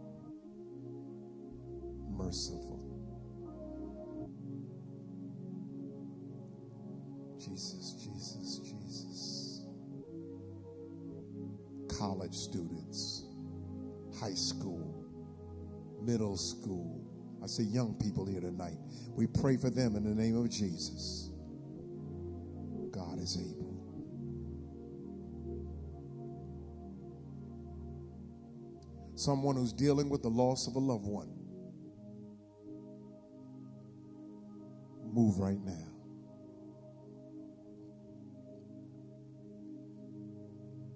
[2.10, 3.06] Merciful.
[7.38, 9.65] Jesus, Jesus, Jesus.
[12.00, 13.25] College students,
[14.20, 15.06] high school,
[16.01, 17.01] middle school.
[17.44, 18.77] I see young people here tonight.
[19.15, 21.30] We pray for them in the name of Jesus.
[23.16, 23.74] God is able.
[29.16, 31.32] Someone who's dealing with the loss of a loved one.
[35.14, 35.88] Move right now.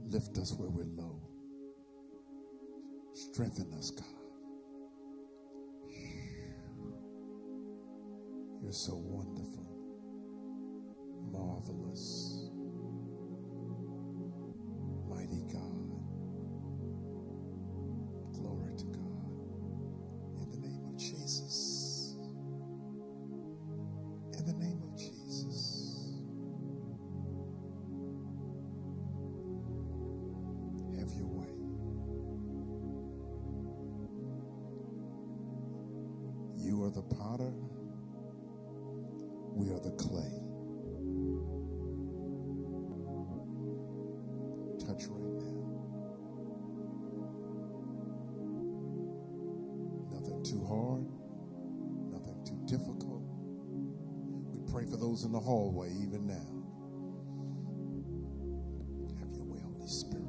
[0.10, 1.22] Lift us where we're low.
[3.14, 4.06] Strengthen us, God.
[8.62, 9.79] You're so wonderful,
[11.32, 12.39] marvelous,
[54.90, 56.48] for those in the hallway even now.
[59.20, 60.26] Have your way, Holy Spirit.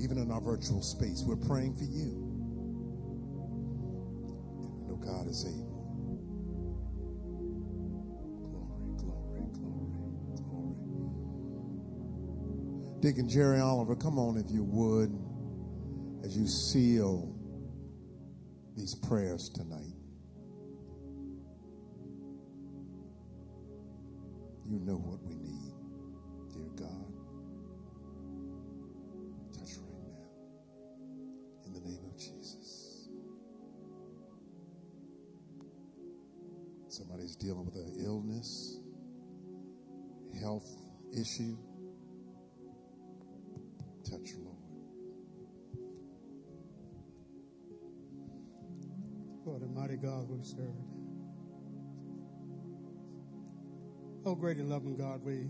[0.00, 2.30] Even in our virtual space, we're praying for you.
[4.62, 5.84] And we know God is able.
[8.48, 10.84] Glory, glory, glory, glory.
[13.00, 15.12] Deacon Jerry Oliver, come on if you would,
[16.24, 17.34] as you seal
[18.76, 19.94] these prayers tonight.
[24.84, 25.72] Know what we need,
[26.52, 27.12] dear God.
[29.52, 30.28] Touch right now.
[31.66, 33.08] In the name of Jesus.
[36.88, 38.78] Somebody's dealing with an illness,
[40.40, 40.68] health
[41.12, 41.56] issue.
[44.04, 44.54] Touch, Lord.
[49.44, 50.93] What a mighty God we serve.
[54.26, 55.48] Oh, great and loving God, we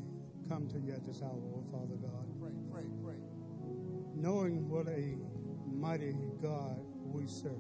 [0.48, 2.26] come to you at this hour, oh Father God.
[2.40, 3.14] Pray, pray, pray.
[4.14, 5.16] knowing what a
[5.66, 7.52] mighty God we serve.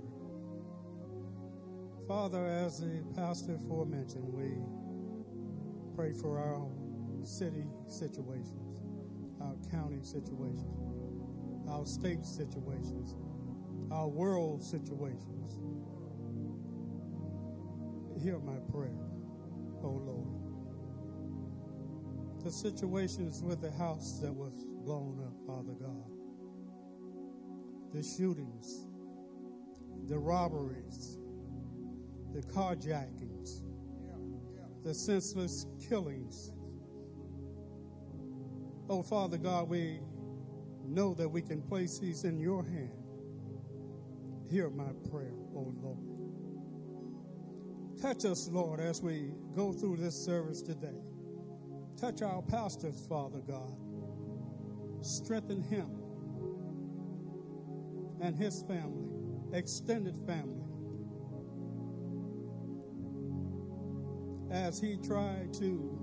[2.08, 4.56] Father, as the pastor aforementioned, we
[5.96, 6.68] pray for our
[7.24, 8.82] city situations,
[9.40, 10.82] our county situations,
[11.70, 13.14] our state situations,
[13.92, 15.60] our world situations.
[18.22, 18.98] Hear my prayer,
[19.82, 20.33] oh Lord.
[22.44, 26.14] The situations with the house that was blown up, Father God
[27.94, 28.88] the shootings,
[30.08, 31.16] the robberies,
[32.32, 33.62] the carjackings,
[34.82, 36.50] the senseless killings.
[38.90, 40.00] Oh, Father God, we
[40.84, 42.90] know that we can place these in your hand.
[44.50, 45.98] Hear my prayer, oh Lord.
[48.02, 51.00] Touch us, Lord, as we go through this service today.
[52.04, 53.78] Touch our pastors, Father God.
[55.00, 55.88] Strengthen him
[58.20, 59.08] and his family,
[59.54, 60.66] extended family,
[64.50, 65.98] as he tried to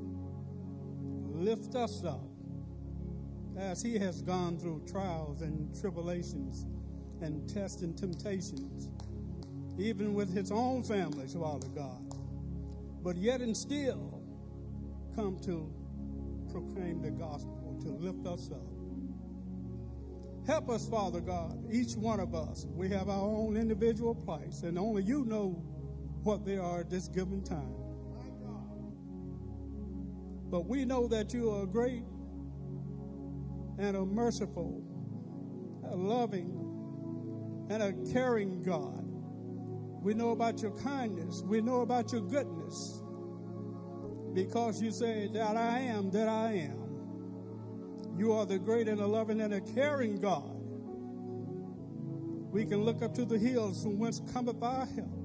[1.35, 2.31] lift us up,
[3.55, 6.65] as he has gone through trials and tribulations
[7.21, 8.89] and tests and temptations,
[9.77, 12.01] even with his own family, Father God,
[13.03, 14.19] but yet and still
[15.15, 15.71] come to
[16.51, 18.67] proclaim the gospel, to lift us up.
[20.47, 22.65] Help us, Father God, each one of us.
[22.69, 25.63] We have our own individual place, and only you know
[26.23, 27.75] what they are at this given time.
[30.49, 32.03] But we know that you are great
[33.79, 34.83] and a merciful,
[35.89, 39.05] a loving, and a caring God.
[40.03, 41.41] We know about your kindness.
[41.45, 43.00] We know about your goodness.
[44.33, 46.81] Because you say that I am that I am.
[48.17, 50.57] You are the great and a loving and a caring God.
[52.51, 55.17] We can look up to the hills from whence cometh our help.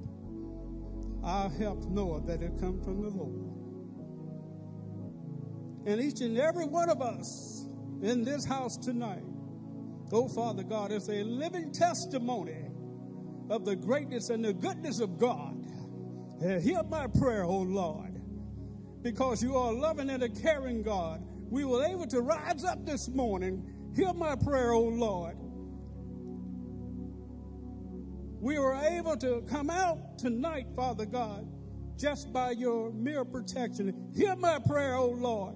[1.25, 3.53] Our help knoweth that it come from the Lord.
[5.87, 7.69] And each and every one of us
[8.03, 9.25] in this house tonight,
[10.13, 12.67] oh Father God, is a living testimony
[13.51, 15.65] of the greatness and the goodness of God.
[16.41, 18.06] Hear my prayer, oh Lord,
[19.07, 21.23] because you are a loving and a caring God.
[21.49, 23.65] We were able to rise up this morning.
[23.95, 25.37] Hear my prayer, oh Lord.
[28.41, 31.47] We were able to come out tonight, Father God,
[31.97, 34.11] just by your mere protection.
[34.13, 35.55] Hear my prayer, oh Lord.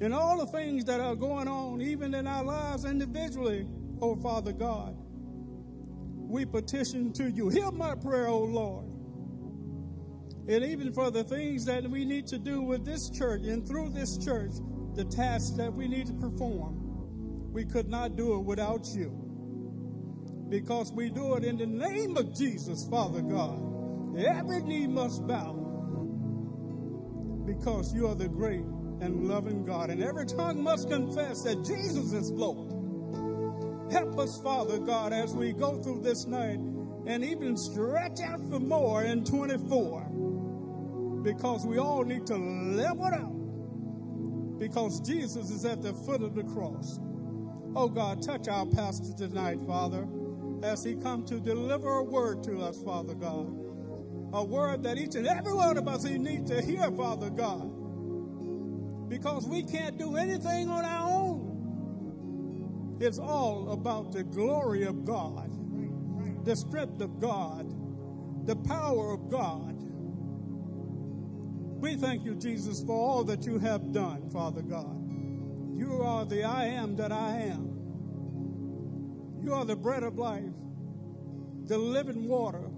[0.00, 3.66] And all the things that are going on, even in our lives individually,
[4.00, 4.94] oh Father God,
[6.16, 7.48] we petition to you.
[7.48, 8.99] Hear my prayer, oh Lord.
[10.48, 13.90] And even for the things that we need to do with this church and through
[13.90, 14.52] this church,
[14.94, 19.10] the tasks that we need to perform, we could not do it without you.
[20.48, 24.18] Because we do it in the name of Jesus, Father God.
[24.18, 25.54] Every knee must bow
[27.46, 28.64] because you are the great
[29.00, 29.90] and loving God.
[29.90, 32.72] And every tongue must confess that Jesus is Lord.
[33.92, 36.58] Help us, Father God, as we go through this night
[37.06, 40.09] and even stretch out for more in 24
[41.22, 43.40] because we all need to level out
[44.60, 47.00] because Jesus is at the foot of the cross.
[47.74, 50.06] Oh God, touch our pastor tonight, Father,
[50.62, 53.56] as he come to deliver a word to us, Father God.
[54.32, 57.70] A word that each and every one of us need to hear, Father God.
[59.08, 62.98] Because we can't do anything on our own.
[63.00, 65.50] It's all about the glory of God,
[66.44, 67.66] the strength of God,
[68.46, 69.89] the power of God.
[71.80, 75.00] We thank you, Jesus, for all that you have done, Father God.
[75.74, 77.70] You are the I am that I am.
[79.42, 80.44] You are the bread of life,
[81.64, 82.68] the living water,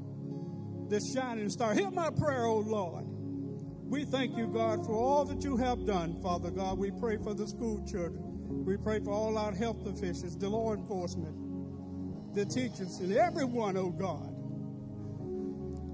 [0.88, 1.74] the shining star.
[1.74, 3.04] Hear my prayer, O Lord.
[3.06, 6.78] We thank you, God, for all that you have done, Father God.
[6.78, 8.64] We pray for the school children.
[8.64, 13.90] We pray for all our health officials, the law enforcement, the teachers, and everyone, oh
[13.90, 14.31] God.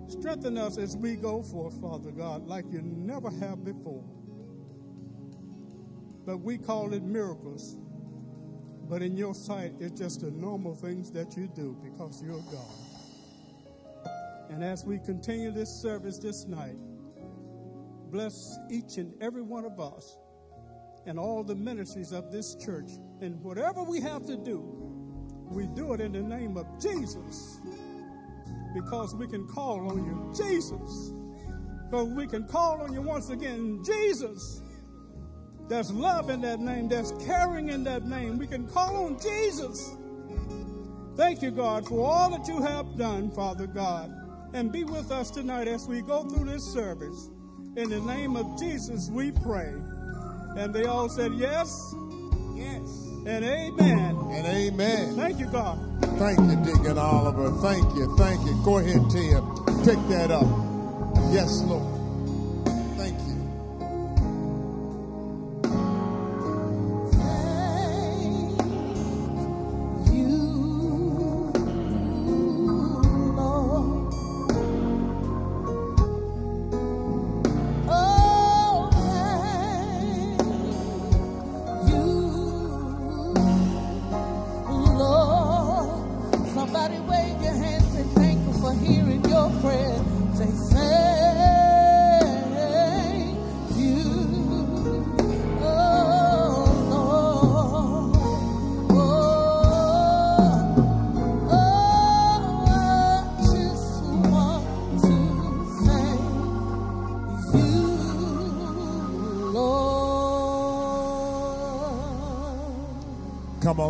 [0.09, 4.03] Strengthen us as we go forth, Father God, like you never have before.
[6.25, 7.77] But we call it miracles.
[8.89, 14.11] But in your sight, it's just the normal things that you do because you're God.
[14.49, 16.77] And as we continue this service this night,
[18.11, 20.17] bless each and every one of us
[21.05, 22.93] and all the ministries of this church.
[23.21, 24.61] And whatever we have to do,
[25.51, 27.59] we do it in the name of Jesus
[28.75, 31.13] because we can call on you, Jesus.
[31.91, 34.63] Because we can call on you once again, Jesus.
[35.69, 38.39] There's love in that name, there's caring in that name.
[38.39, 39.95] We can call on Jesus.
[41.17, 44.15] Thank you, God, for all that you have done, Father God.
[44.55, 47.29] And be with us tonight as we go through this service.
[47.77, 49.75] In the name of Jesus, we pray.
[50.57, 51.95] And they all said, Yes.
[52.55, 52.98] Yes.
[53.27, 54.17] And amen.
[54.31, 55.17] And amen.
[55.17, 55.79] Thank you, God.
[56.19, 57.51] Thank you, Deacon Oliver.
[57.63, 58.17] Thank you.
[58.17, 58.55] Thank you.
[58.65, 59.41] Go ahead, Tia.
[59.85, 60.47] Pick that up.
[61.33, 61.98] Yes, Lord.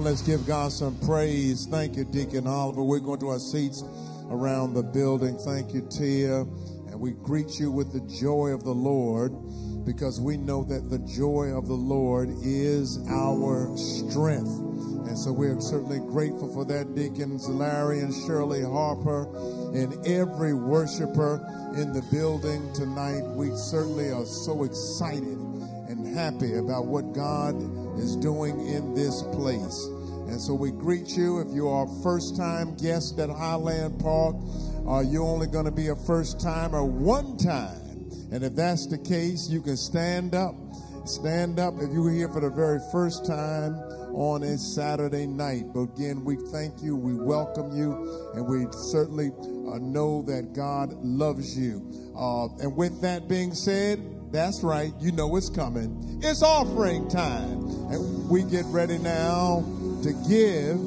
[0.09, 1.67] Let's give God some praise.
[1.67, 2.83] Thank you, Deacon Oliver.
[2.83, 3.85] We're going to our seats
[4.31, 5.37] around the building.
[5.37, 6.41] Thank you, Tia.
[6.89, 9.33] And we greet you with the joy of the Lord
[9.85, 14.49] because we know that the joy of the Lord is our strength.
[14.49, 19.25] And so we're certainly grateful for that, Deacons Larry and Shirley Harper
[19.75, 21.35] and every worshiper
[21.77, 23.25] in the building tonight.
[23.37, 25.37] We certainly are so excited
[25.89, 27.55] and happy about what God
[28.01, 29.87] is doing in this place.
[30.29, 31.41] And so we greet you.
[31.41, 34.37] If you are a first time guest at Highland Park,
[34.87, 38.11] uh, you're only going to be a first timer one time.
[38.31, 40.55] And if that's the case, you can stand up.
[41.07, 43.75] Stand up if you were here for the very first time
[44.13, 45.65] on a Saturday night.
[45.73, 50.93] But again, we thank you, we welcome you, and we certainly uh, know that God
[51.03, 52.13] loves you.
[52.15, 53.99] Uh, and with that being said,
[54.31, 54.93] That's right.
[55.01, 56.21] You know it's coming.
[56.23, 57.65] It's offering time.
[57.91, 59.65] And we get ready now
[60.03, 60.79] to give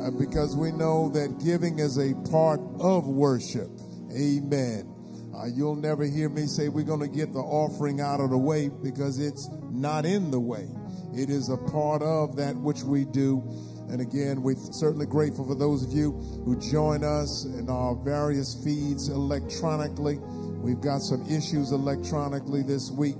[0.00, 3.70] uh, because we know that giving is a part of worship.
[4.12, 4.90] Amen.
[5.34, 8.38] Uh, you'll never hear me say we're going to get the offering out of the
[8.38, 10.68] way because it's not in the way.
[11.14, 13.42] It is a part of that which we do.
[13.88, 16.12] And again, we're certainly grateful for those of you
[16.44, 20.18] who join us in our various feeds electronically.
[20.18, 23.16] We've got some issues electronically this week.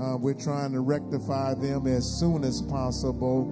[0.00, 3.44] Uh, we're trying to rectify them as soon as possible.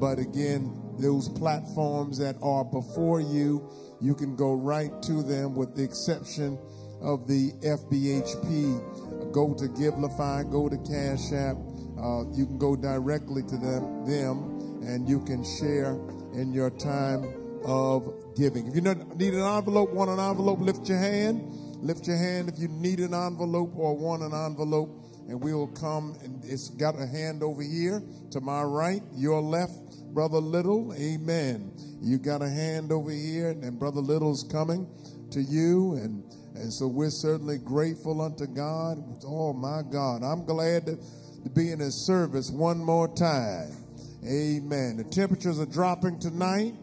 [0.00, 3.68] But again, those platforms that are before you,
[4.00, 6.58] you can go right to them with the exception
[7.00, 9.32] of the FBHP.
[9.32, 11.56] Go to Givelify, go to Cash App.
[11.98, 15.92] Uh, you can go directly to them, them, and you can share
[16.34, 17.24] in your time
[17.64, 18.66] of giving.
[18.66, 21.42] If you need an envelope, want an envelope, lift your hand.
[21.82, 24.90] Lift your hand if you need an envelope or want an envelope,
[25.28, 26.14] and we will come.
[26.22, 30.92] And it's got a hand over here to my right, your left, Brother Little.
[30.94, 31.72] Amen.
[32.00, 34.88] You got a hand over here, and Brother Little's coming
[35.30, 38.98] to you, and and so we're certainly grateful unto God.
[39.24, 40.96] Oh my God, I'm glad to,
[41.44, 43.72] to be in His service one more time.
[44.26, 44.96] Amen.
[44.96, 46.74] The temperatures are dropping tonight.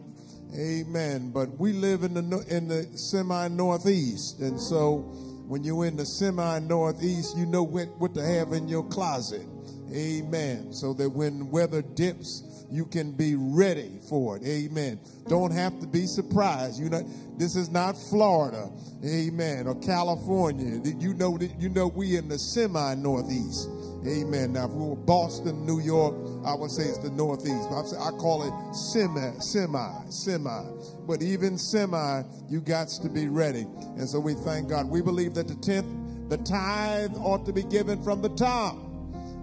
[0.58, 1.30] Amen.
[1.30, 6.06] But we live in the in the semi northeast, and so when you're in the
[6.06, 9.46] semi northeast, you know what, what to have in your closet.
[9.92, 10.72] Amen.
[10.72, 14.44] So that when weather dips, you can be ready for it.
[14.44, 15.00] Amen.
[15.28, 16.80] Don't have to be surprised.
[16.80, 18.70] You know, this is not Florida.
[19.04, 19.66] Amen.
[19.66, 20.80] Or California.
[20.98, 23.68] You know that you know we in the semi northeast.
[24.06, 24.52] Amen.
[24.52, 26.14] Now, if we were Boston, New York,
[26.46, 27.68] I would say it's the Northeast.
[27.98, 30.62] I call it semi, semi, semi.
[31.06, 33.66] But even semi, you got to be ready.
[33.96, 34.88] And so we thank God.
[34.88, 35.86] We believe that the tenth,
[36.30, 38.76] the tithe ought to be given from the top.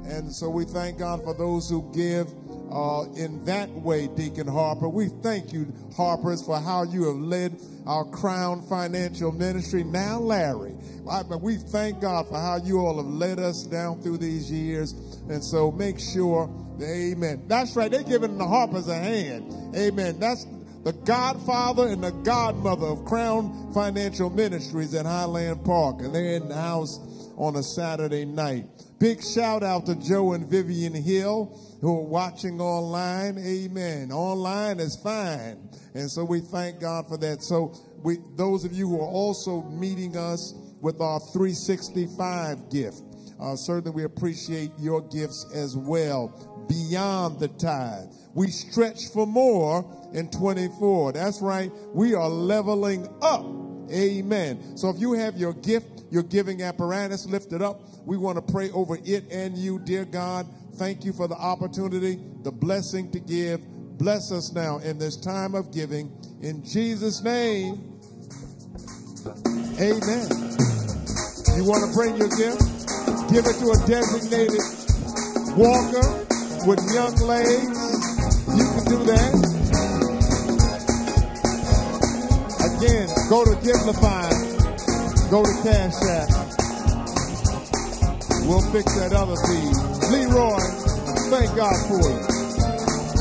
[0.06, 2.32] And so we thank God for those who give
[2.72, 4.90] uh, in that way, Deacon Harper.
[4.90, 9.84] We thank you, Harpers, for how you have led our Crown Financial Ministry.
[9.84, 10.76] Now, Larry,
[11.10, 14.94] I, we thank God for how you all have led us down through these years.
[15.30, 16.50] And so make sure,
[16.82, 17.44] amen.
[17.48, 19.76] That's right, they're giving the Harpers a hand.
[19.76, 20.20] Amen.
[20.20, 20.46] That's
[20.84, 26.02] the godfather and the godmother of Crown Financial Ministries at Highland Park.
[26.02, 27.00] And they're in the house
[27.38, 28.66] on a Saturday night.
[28.98, 33.38] Big shout out to Joe and Vivian Hill who are watching online.
[33.38, 34.12] Amen.
[34.12, 35.70] Online is fine.
[35.94, 37.44] And so we thank God for that.
[37.44, 43.02] So we, those of you who are also meeting us with our 365 gift,
[43.40, 48.08] uh, certainly we appreciate your gifts as well beyond the tithe.
[48.34, 51.14] We stretch for more in 24.
[51.14, 51.72] That's right.
[51.94, 53.65] We are leveling up.
[53.92, 54.78] Amen.
[54.78, 58.72] So if you have your gift, your giving apparatus lifted up, we want to pray
[58.72, 60.48] over it and you, dear God.
[60.76, 63.62] Thank you for the opportunity, the blessing to give.
[63.98, 66.12] Bless us now in this time of giving.
[66.42, 68.00] In Jesus' name,
[69.80, 70.28] amen.
[71.56, 72.60] You want to bring your gift?
[73.32, 74.62] Give it to a designated
[75.58, 76.26] walker
[76.68, 77.96] with young legs.
[78.56, 79.65] You can do that.
[82.76, 84.28] Again, go to Givelify.
[85.32, 86.28] Go to Cash App.
[88.46, 89.72] We'll fix that other feed.
[90.12, 90.60] Leroy,
[91.32, 92.20] thank God for you.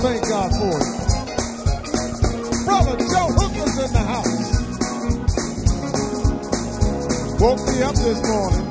[0.03, 0.95] Thank God for you.
[2.67, 4.43] Brother Joe Hooker's in the house.
[7.39, 8.67] Woke me up this morning.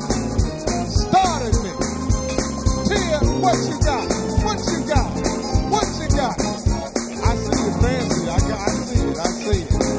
[0.92, 1.72] Started me.
[2.92, 4.04] Tia, what you got?
[4.44, 5.10] What you got?
[5.72, 6.36] What you got?
[7.24, 8.28] I see you fancy.
[8.28, 9.18] I, got, I see it.
[9.18, 9.93] I see it.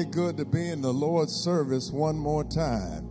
[0.00, 3.06] Mighty good to be in the Lord's service one more time.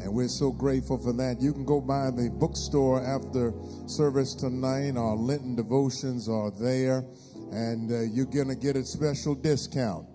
[0.00, 1.40] And we're so grateful for that.
[1.40, 3.52] You can go by the bookstore after
[3.86, 4.96] service tonight.
[4.96, 7.02] Our Lenten devotions are there,
[7.50, 10.06] and uh, you're going to get a special discount.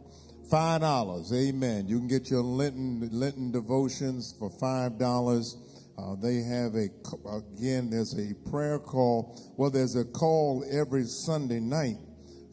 [0.49, 1.87] Five dollars, amen.
[1.87, 5.57] You can get your Lenten Lenten devotions for five dollars.
[5.97, 6.87] Uh, they have a
[7.35, 7.89] again.
[7.89, 9.53] There's a prayer call.
[9.57, 11.97] Well, there's a call every Sunday night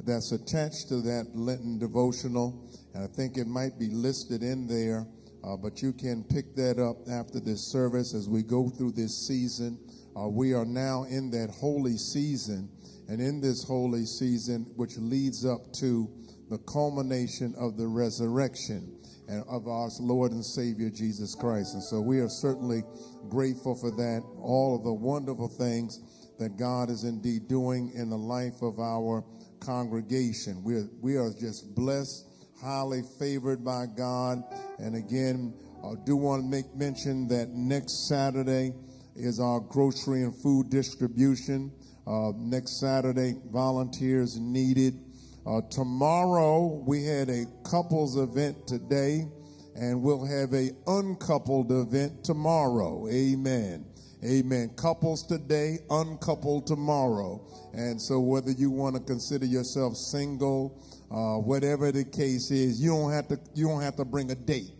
[0.04, 5.06] that's attached to that Lenten devotional, and I think it might be listed in there.
[5.42, 9.26] Uh, but you can pick that up after this service as we go through this
[9.26, 9.78] season.
[10.14, 12.68] Uh, we are now in that holy season,
[13.08, 16.10] and in this holy season, which leads up to
[16.50, 21.74] the culmination of the resurrection and of our Lord and Savior Jesus Christ.
[21.74, 22.82] And so we are certainly
[23.28, 26.00] grateful for that, all of the wonderful things
[26.38, 29.24] that God is indeed doing in the life of our
[29.60, 30.62] congregation.
[30.64, 32.26] We are, we are just blessed
[32.62, 34.42] highly favored by God.
[34.78, 38.72] And again, I do want to make mention that next Saturday
[39.16, 41.72] is our grocery and food distribution.
[42.06, 44.98] Uh, next Saturday, volunteers needed.
[45.46, 49.26] Uh, tomorrow, we had a couples event today,
[49.74, 53.08] and we'll have a uncoupled event tomorrow.
[53.08, 53.86] Amen.
[54.22, 54.70] Amen.
[54.76, 57.40] Couples today, uncoupled tomorrow.
[57.72, 60.78] And so, whether you want to consider yourself single,
[61.10, 64.34] uh, whatever the case is, you don't have to you don't have to bring a
[64.34, 64.70] date.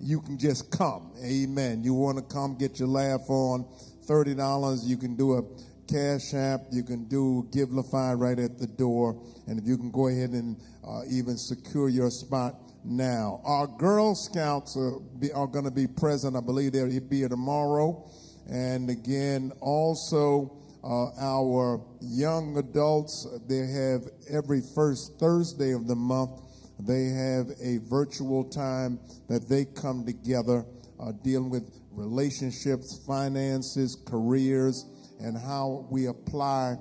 [0.00, 1.12] You can just come.
[1.24, 1.82] Amen.
[1.82, 3.66] You want to come get your laugh on?
[4.04, 4.84] Thirty dollars.
[4.86, 5.42] You can do a
[5.88, 6.60] Cash App.
[6.70, 10.56] You can do Givelify right at the door, and if you can go ahead and
[10.86, 13.40] uh, even secure your spot now.
[13.44, 14.98] Our Girl Scouts are,
[15.34, 16.36] are going to be present.
[16.36, 18.08] I believe they'll be here tomorrow,
[18.48, 26.40] and again also uh, our young adults, they have every first Thursday of the month,
[26.78, 30.64] they have a virtual time that they come together
[31.00, 34.86] uh, dealing with relationships, finances, careers,
[35.20, 36.76] and how we apply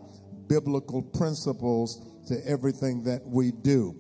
[0.48, 3.96] biblical principles to everything that we do.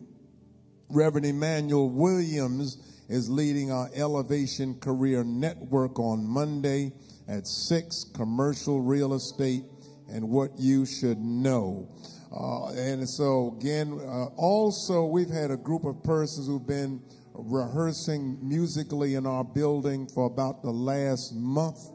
[0.90, 2.78] Reverend Emmanuel Williams
[3.10, 6.94] is leading our Elevation Career Network on Monday
[7.28, 9.64] at 6 Commercial Real Estate
[10.10, 11.89] and what you should know.
[12.32, 17.02] Uh, and so, again, uh, also, we've had a group of persons who've been
[17.34, 21.89] rehearsing musically in our building for about the last month,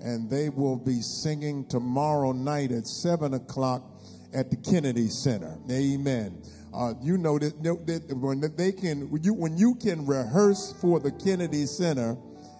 [0.00, 3.82] and they will be singing tomorrow night at 7 o'clock
[4.34, 5.56] at the Kennedy Center.
[5.70, 6.42] Amen.
[6.74, 11.00] Uh, you know that, that when they can, when you, when you can rehearse for
[11.00, 12.16] the Kennedy Center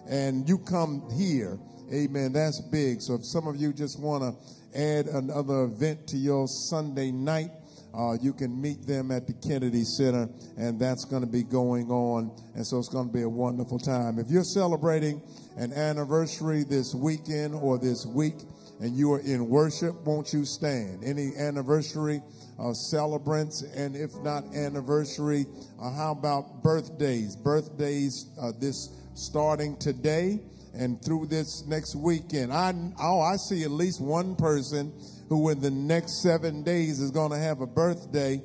[0.09, 1.59] and you come here,
[1.93, 3.01] amen, that's big.
[3.01, 7.51] So if some of you just want to add another event to your Sunday night,
[7.93, 11.89] uh, you can meet them at the Kennedy Center, and that's going to be going
[11.89, 12.31] on.
[12.55, 14.19] And so it's going to be a wonderful time.
[14.19, 15.21] If you're celebrating
[15.57, 18.35] an anniversary this weekend or this week,
[18.79, 21.03] and you are in worship, won't you stand?
[21.03, 22.21] Any anniversary
[22.57, 25.45] uh, celebrants, and if not anniversary,
[25.81, 27.35] uh, how about birthdays?
[27.35, 30.39] Birthdays uh, this starting today
[30.79, 32.53] and through this next weekend.
[32.53, 34.93] I oh, I see at least one person
[35.27, 38.41] who in the next seven days is going to have a birthday.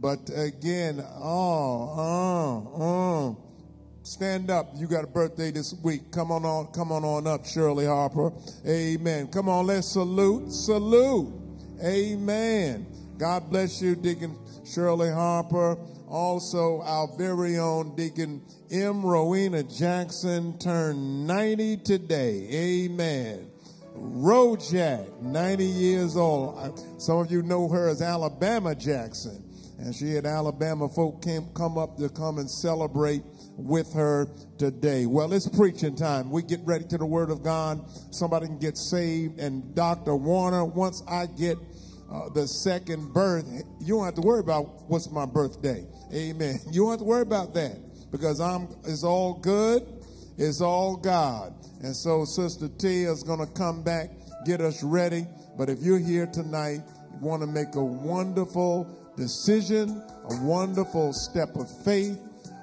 [0.00, 3.44] But again, oh, oh, oh.
[4.02, 4.68] Stand up.
[4.76, 6.12] You got a birthday this week.
[6.12, 8.32] Come on on, come on on up, Shirley Harper.
[8.66, 9.26] Amen.
[9.28, 10.52] Come on, let's salute.
[10.52, 11.32] Salute.
[11.82, 12.86] Amen.
[13.18, 15.76] God bless you, Deacon Shirley Harper.
[16.10, 19.04] Also, our very own Deacon M.
[19.04, 22.48] Rowena Jackson turned 90 today.
[22.50, 23.50] Amen.
[23.94, 26.80] Rojak, 90 years old.
[26.98, 29.44] Some of you know her as Alabama Jackson.
[29.78, 33.22] And she had Alabama folk came, come up to come and celebrate
[33.56, 35.06] with her today.
[35.06, 36.30] Well, it's preaching time.
[36.30, 37.84] We get ready to the Word of God.
[38.12, 39.38] Somebody can get saved.
[39.38, 40.16] And Dr.
[40.16, 41.58] Warner, once I get
[42.10, 43.44] uh, the second birth,
[43.80, 45.86] you don't have to worry about what's my birthday.
[46.12, 46.58] Amen.
[46.70, 47.76] You don't have to worry about that
[48.10, 48.68] because I'm.
[48.84, 49.86] It's all good.
[50.38, 51.52] It's all God.
[51.82, 54.10] And so Sister T is going to come back,
[54.46, 55.26] get us ready.
[55.56, 56.80] But if you're here tonight,
[57.12, 58.86] you want to make a wonderful
[59.16, 62.18] decision, a wonderful step of faith,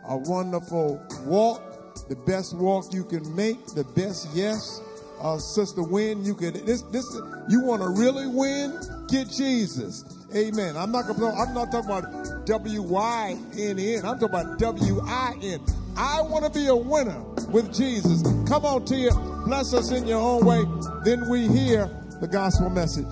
[0.07, 4.81] a wonderful walk, the best walk you can make, the best yes
[5.21, 6.23] uh, Sister Win.
[6.23, 7.05] You can this this
[7.49, 8.79] you want to really win?
[9.07, 10.03] Get Jesus.
[10.35, 10.75] Amen.
[10.75, 14.05] I'm not gonna, I'm not talking about W Y N N.
[14.05, 15.59] I'm talking about W I N.
[15.97, 18.21] I want to be a winner with Jesus.
[18.47, 19.11] Come on, Tia.
[19.45, 20.63] Bless us in your own way.
[21.05, 21.89] Then we hear
[22.19, 23.05] the gospel message.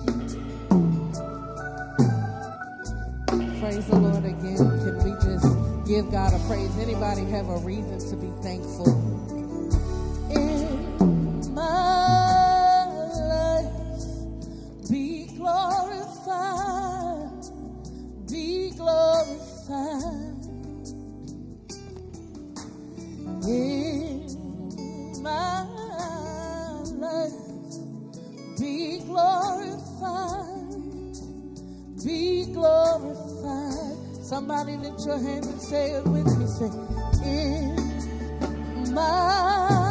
[3.60, 4.56] Praise the Lord again.
[4.58, 6.76] Can we just give God a praise?
[6.78, 9.03] Anybody have a reason to be thankful?
[23.48, 24.26] in
[25.22, 25.64] my
[27.00, 27.32] life.
[28.58, 30.74] Be glorified,
[32.04, 34.24] be glorified.
[34.24, 36.46] Somebody lift your hand and say it with me.
[36.46, 36.70] Say,
[37.24, 39.83] in my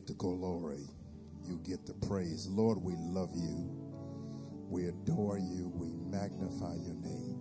[0.00, 0.88] get the glory.
[1.46, 2.46] You get the praise.
[2.46, 3.68] Lord, we love you.
[4.70, 5.70] We adore you.
[5.74, 7.36] We magnify your name.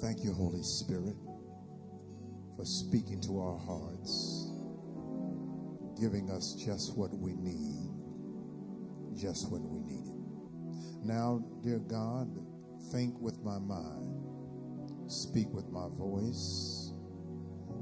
[0.00, 1.14] Thank you, Holy Spirit,
[2.56, 4.50] for speaking to our hearts,
[6.00, 7.92] giving us just what we need,
[9.16, 11.06] just when we need it.
[11.06, 12.28] Now, dear God,
[12.90, 14.24] think with my mind,
[15.06, 16.92] speak with my voice,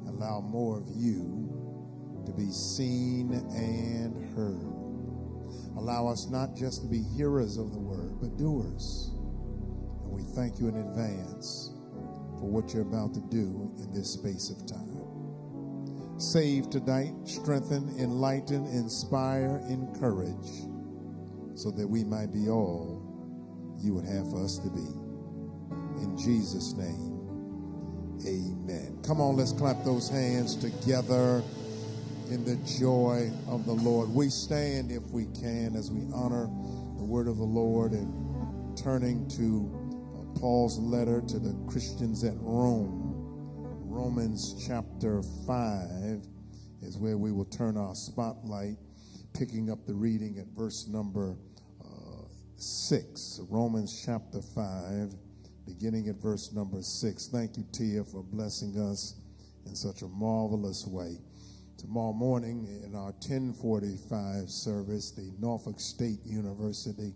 [0.06, 1.61] allow more of you
[2.26, 4.82] to be seen and heard.
[5.76, 9.10] Allow us not just to be hearers of the word, but doers.
[10.04, 11.72] And we thank you in advance
[12.38, 14.92] for what you're about to do in this space of time.
[16.18, 20.68] Save tonight, strengthen, enlighten, inspire, encourage,
[21.54, 23.02] so that we might be all
[23.78, 24.86] you would have us to be.
[26.02, 27.12] In Jesus' name,
[28.26, 28.98] amen.
[29.04, 31.42] Come on, let's clap those hands together
[32.32, 34.08] in the joy of the Lord.
[34.08, 36.46] We stand, if we can, as we honor
[36.96, 39.68] the word of the Lord and turning to
[40.16, 43.12] uh, Paul's letter to the Christians at Rome.
[43.84, 46.26] Romans chapter 5
[46.80, 48.78] is where we will turn our spotlight,
[49.34, 51.36] picking up the reading at verse number
[51.84, 52.24] uh,
[52.56, 53.40] 6.
[53.50, 55.14] Romans chapter 5,
[55.66, 57.28] beginning at verse number 6.
[57.28, 59.16] Thank you, Tia, for blessing us
[59.66, 61.18] in such a marvelous way.
[61.82, 67.12] Tomorrow morning in our 1045 service, the Norfolk State University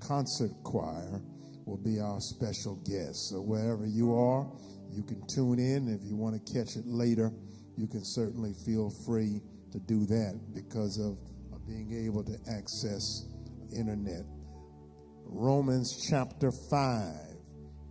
[0.00, 1.20] Concert Choir
[1.66, 3.28] will be our special guest.
[3.28, 4.50] So wherever you are,
[4.90, 5.88] you can tune in.
[5.88, 7.30] If you want to catch it later,
[7.76, 9.42] you can certainly feel free
[9.72, 11.18] to do that because of,
[11.66, 13.26] being able to access
[13.76, 14.24] internet.
[15.24, 17.12] Romans chapter 5,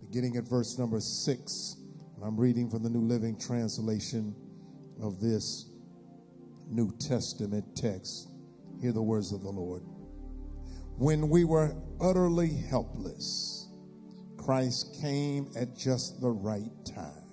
[0.00, 1.76] beginning at verse number 6.
[2.16, 4.34] And I'm reading from the New Living Translation
[5.02, 5.75] of this
[6.68, 8.28] New Testament text.
[8.80, 9.82] Hear the words of the Lord.
[10.98, 13.68] When we were utterly helpless,
[14.36, 17.26] Christ came at just the right time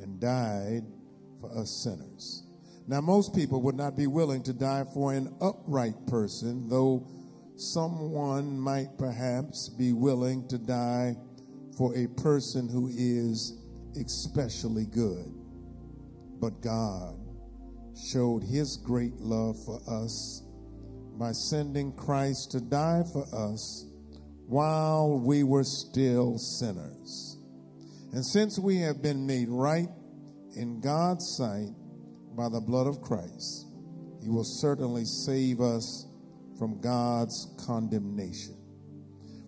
[0.00, 0.84] and died
[1.40, 2.44] for us sinners.
[2.86, 7.06] Now, most people would not be willing to die for an upright person, though
[7.56, 11.16] someone might perhaps be willing to die
[11.76, 13.54] for a person who is
[13.96, 15.32] especially good.
[16.40, 17.23] But God
[17.96, 20.42] showed his great love for us
[21.18, 23.86] by sending Christ to die for us
[24.46, 27.38] while we were still sinners.
[28.12, 29.88] And since we have been made right
[30.56, 31.70] in God's sight
[32.36, 33.66] by the blood of Christ,
[34.22, 36.06] he will certainly save us
[36.58, 38.56] from God's condemnation.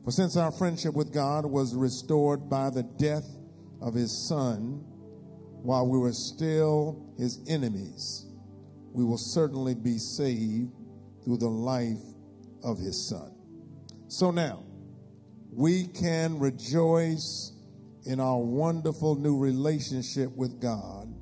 [0.04, 3.28] For since our friendship with God was restored by the death
[3.80, 4.84] of his Son
[5.62, 8.26] while we were still his enemies,
[8.96, 10.72] we will certainly be saved
[11.22, 12.00] through the life
[12.64, 13.30] of his Son.
[14.08, 14.64] So now,
[15.52, 17.52] we can rejoice
[18.06, 21.14] in our wonderful new relationship with God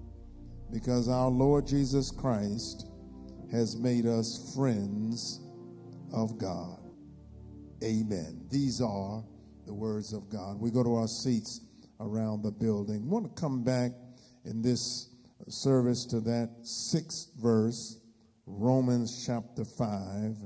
[0.73, 2.87] because our Lord Jesus Christ
[3.51, 5.41] has made us friends
[6.13, 6.79] of God.
[7.83, 8.47] Amen.
[8.53, 9.25] These are
[9.67, 10.61] the words of God.
[10.61, 11.61] We go to our seats
[11.99, 13.03] around the building.
[13.05, 13.91] I want to come back
[14.45, 15.09] in this
[15.49, 17.99] service to that sixth verse,
[18.47, 20.37] Romans chapter 5,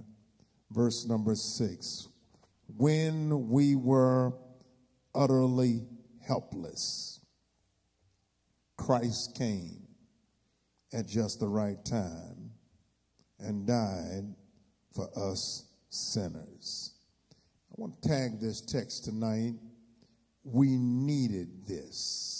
[0.70, 2.08] verse number six.
[2.76, 4.32] When we were
[5.14, 5.86] utterly
[6.26, 7.20] helpless,
[8.76, 9.86] Christ came
[10.92, 12.50] at just the right time
[13.38, 14.34] and died
[14.94, 16.94] for us sinners.
[17.70, 19.54] I want to tag this text tonight.
[20.44, 22.37] We needed this.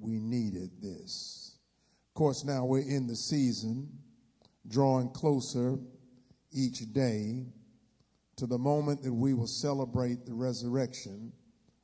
[0.00, 1.58] We needed this.
[2.08, 3.88] Of course, now we're in the season,
[4.66, 5.78] drawing closer
[6.52, 7.46] each day
[8.36, 11.32] to the moment that we will celebrate the resurrection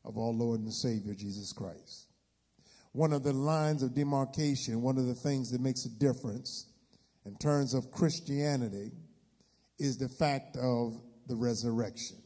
[0.05, 2.07] of our Lord and Savior Jesus Christ.
[2.93, 6.67] One of the lines of demarcation, one of the things that makes a difference
[7.27, 8.93] in terms of Christianity
[9.79, 12.19] is the fact of the resurrection.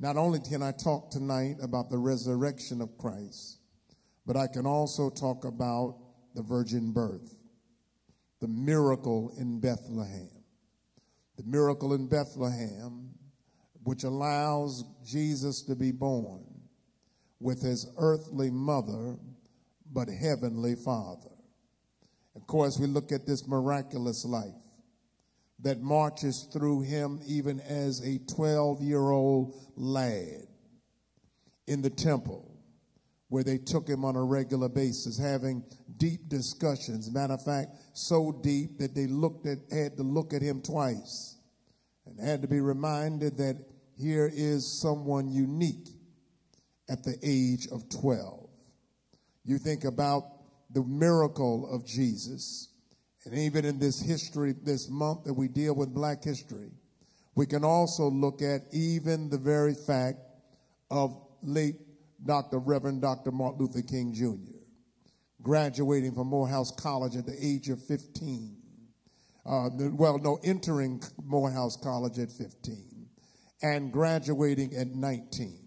[0.00, 3.58] Not only can I talk tonight about the resurrection of Christ,
[4.30, 5.96] but I can also talk about
[6.36, 7.34] the virgin birth,
[8.40, 10.30] the miracle in Bethlehem.
[11.36, 13.10] The miracle in Bethlehem,
[13.82, 16.44] which allows Jesus to be born
[17.40, 19.16] with his earthly mother,
[19.92, 21.32] but heavenly father.
[22.36, 24.54] Of course, we look at this miraculous life
[25.58, 30.46] that marches through him even as a 12 year old lad
[31.66, 32.49] in the temple
[33.30, 35.64] where they took him on a regular basis having
[35.96, 37.10] deep discussions.
[37.10, 41.36] Matter of fact so deep that they looked at had to look at him twice
[42.06, 43.56] and had to be reminded that
[43.98, 45.88] here is someone unique
[46.88, 48.48] at the age of 12
[49.44, 50.24] you think about
[50.72, 52.70] the miracle of Jesus
[53.24, 56.70] and even in this history, this month that we deal with black history,
[57.34, 60.18] we can also look at even the very fact
[60.90, 61.76] of late
[62.24, 62.58] Dr.
[62.58, 63.30] Reverend Dr.
[63.30, 64.58] Martin Luther King Jr.
[65.42, 68.56] graduating from Morehouse College at the age of 15.
[69.46, 73.08] Uh, well, no, entering Morehouse College at 15
[73.62, 75.58] and graduating at 19.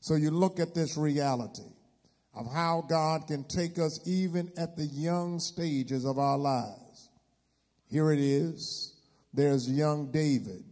[0.00, 1.62] So you look at this reality
[2.34, 7.10] of how God can take us even at the young stages of our lives.
[7.90, 8.94] Here it is.
[9.32, 10.64] There's young David,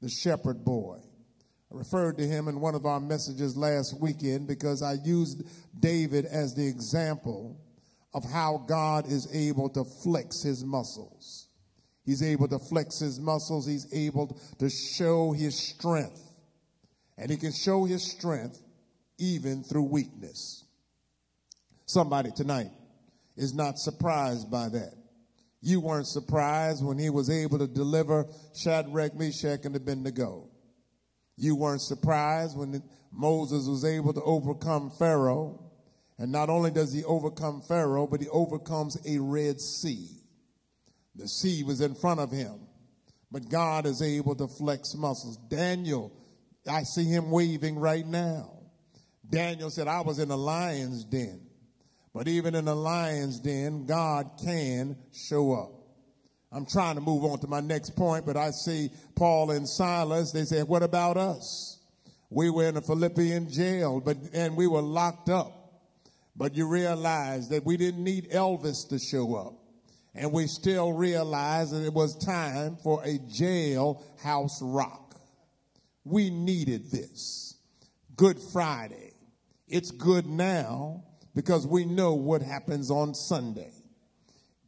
[0.00, 0.98] the shepherd boy.
[1.76, 5.42] Referred to him in one of our messages last weekend because I used
[5.78, 7.60] David as the example
[8.14, 11.48] of how God is able to flex his muscles.
[12.06, 13.66] He's able to flex his muscles.
[13.66, 16.22] He's able to show his strength.
[17.18, 18.58] And he can show his strength
[19.18, 20.64] even through weakness.
[21.84, 22.70] Somebody tonight
[23.36, 24.94] is not surprised by that.
[25.60, 30.48] You weren't surprised when he was able to deliver Shadrach, Meshach, and Abednego.
[31.36, 32.82] You weren't surprised when
[33.12, 35.62] Moses was able to overcome Pharaoh.
[36.18, 40.08] And not only does he overcome Pharaoh, but he overcomes a Red Sea.
[41.14, 42.60] The sea was in front of him,
[43.30, 45.36] but God is able to flex muscles.
[45.48, 46.12] Daniel,
[46.68, 48.50] I see him waving right now.
[49.28, 51.40] Daniel said, I was in a lion's den.
[52.14, 55.75] But even in a lion's den, God can show up.
[56.56, 60.32] I'm trying to move on to my next point, but I see Paul and Silas.
[60.32, 61.78] They said, What about us?
[62.30, 65.52] We were in a Philippian jail, but and we were locked up.
[66.34, 69.52] But you realize that we didn't need Elvis to show up.
[70.14, 75.14] And we still realized that it was time for a jailhouse rock.
[76.04, 77.54] We needed this.
[78.16, 79.12] Good Friday.
[79.68, 81.04] It's good now
[81.34, 83.75] because we know what happens on Sunday.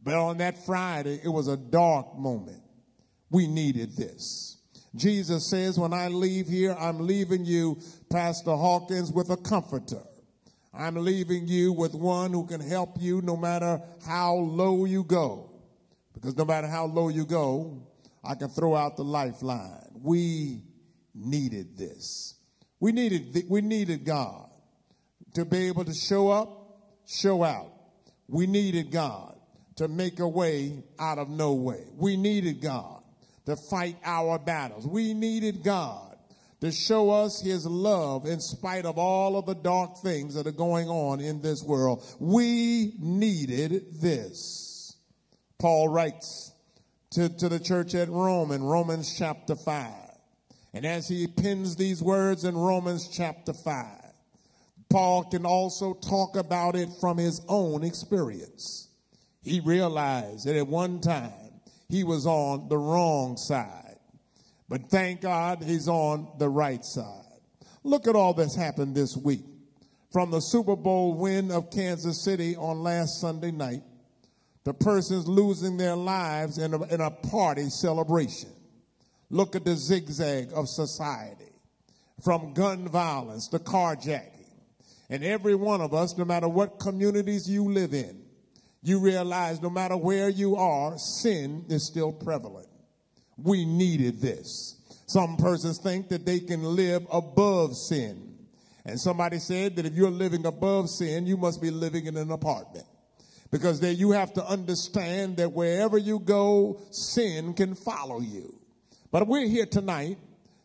[0.09, 2.63] But on that Friday, it was a dark moment.
[3.29, 4.57] We needed this.
[4.95, 7.79] Jesus says, When I leave here, I'm leaving you,
[8.11, 10.01] Pastor Hawkins, with a comforter.
[10.73, 15.51] I'm leaving you with one who can help you no matter how low you go.
[16.15, 17.87] Because no matter how low you go,
[18.25, 19.91] I can throw out the lifeline.
[19.93, 20.63] We
[21.15, 22.35] needed this.
[22.81, 24.49] We needed, we needed God
[25.35, 26.55] to be able to show up
[27.07, 27.75] show out.
[28.27, 29.38] We needed God
[29.79, 31.85] to make a way out of no way.
[31.97, 33.03] We needed God
[33.47, 34.87] to fight our battles.
[34.87, 36.17] We needed God
[36.61, 40.53] to show us his love in spite of all of the dark things that are
[40.53, 42.05] going on in this world.
[42.19, 44.97] We needed this.
[45.61, 46.53] Paul writes
[47.13, 49.93] to, to the church at Rome in Romans chapter 5.
[50.75, 53.87] And as he pins these words in Romans chapter 5,
[54.91, 58.88] Paul can also talk about it from his own experience.
[59.43, 61.33] He realized that at one time
[61.89, 63.97] he was on the wrong side,
[64.69, 67.25] but thank God he's on the right side.
[67.83, 69.45] Look at all that's happened this week.
[70.13, 73.83] From the Super Bowl win of Kansas City on last Sunday night,
[74.65, 78.51] to persons losing their lives in a, in a party celebration.
[79.31, 81.53] Look at the zigzag of society
[82.23, 84.47] from gun violence to carjacking.
[85.09, 88.18] And every one of us, no matter what communities you live in,
[88.83, 92.69] you realize no matter where you are, sin is still prevalent.
[93.37, 94.77] We needed this.
[95.07, 98.37] Some persons think that they can live above sin.
[98.85, 102.31] And somebody said that if you're living above sin, you must be living in an
[102.31, 102.87] apartment.
[103.51, 108.59] Because there you have to understand that wherever you go, sin can follow you.
[109.11, 110.19] But we're here tonight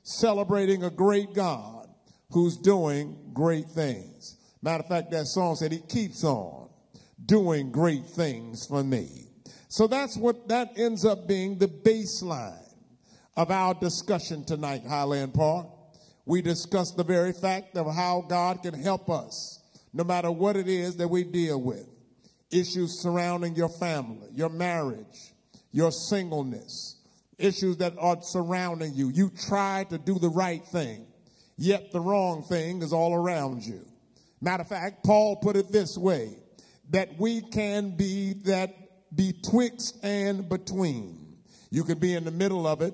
[0.04, 1.88] celebrating a great God
[2.32, 4.38] who's doing great things.
[4.62, 6.63] Matter of fact, that song said he keeps on
[7.26, 9.28] doing great things for me.
[9.70, 12.60] So that's what that ends up being the baseline
[13.36, 15.68] of our discussion tonight, Highland Park.
[16.26, 19.60] We discussed the very fact of how God can help us
[19.94, 21.88] no matter what it is that we deal with.
[22.52, 25.34] Issues surrounding your family, your marriage,
[25.72, 26.98] your singleness,
[27.38, 29.10] issues that are surrounding you.
[29.10, 31.08] You try to do the right thing,
[31.58, 33.86] yet the wrong thing is all around you.
[34.40, 36.36] Matter of fact, Paul put it this way
[36.90, 38.74] that we can be that
[39.16, 41.38] betwixt and between.
[41.70, 42.94] You can be in the middle of it,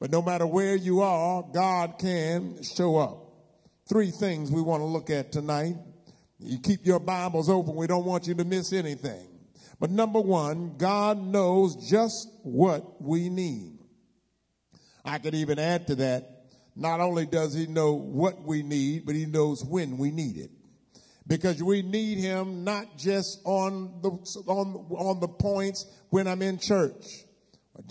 [0.00, 3.18] but no matter where you are, God can show up.
[3.88, 5.76] Three things we want to look at tonight.
[6.38, 7.74] You keep your Bibles open.
[7.74, 9.28] We don't want you to miss anything.
[9.78, 13.78] But number one, God knows just what we need.
[15.04, 16.46] I could even add to that.
[16.76, 20.50] Not only does he know what we need, but he knows when we need it.
[21.26, 24.10] Because we need him not just on the,
[24.46, 27.24] on, on the points when I'm in church.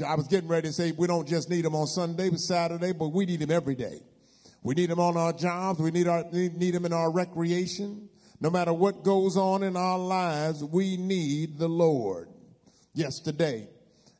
[0.05, 2.93] I was getting ready to say we don't just need him on Sunday, but Saturday,
[2.93, 4.01] but we need him every day.
[4.61, 5.79] We need him on our jobs.
[5.79, 8.07] We need, our, need him in our recreation.
[8.39, 12.29] No matter what goes on in our lives, we need the Lord.
[12.93, 13.67] Yesterday,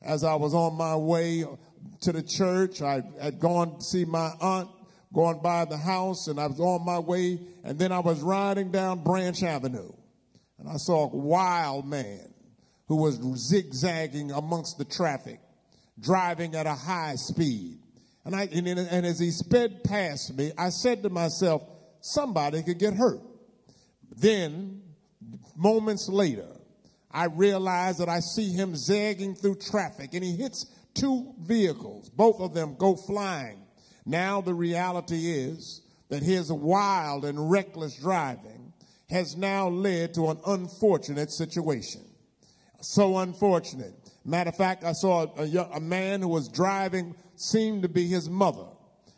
[0.02, 1.46] as I was on my way
[2.02, 2.82] to the church.
[2.82, 4.70] I had gone to see my aunt,
[5.14, 7.40] going by the house, and I was on my way.
[7.64, 9.92] And then I was riding down Branch Avenue,
[10.60, 12.34] and I saw a wild man
[12.88, 15.40] who was zigzagging amongst the traffic,
[16.00, 17.80] driving at a high speed.
[18.26, 21.64] And, I, and, and as he sped past me, I said to myself,
[22.02, 23.22] somebody could get hurt.
[24.16, 24.82] Then,
[25.56, 26.48] moments later,
[27.12, 32.10] I realized that I see him zagging through traffic and he hits two vehicles.
[32.10, 33.63] Both of them go flying.
[34.06, 38.74] Now the reality is that his wild and reckless driving
[39.10, 42.02] has now led to an unfortunate situation.
[42.82, 43.94] So unfortunate.
[44.26, 48.30] Matter of fact, I saw a, a, man who was driving, seemed to be his
[48.30, 48.66] mother.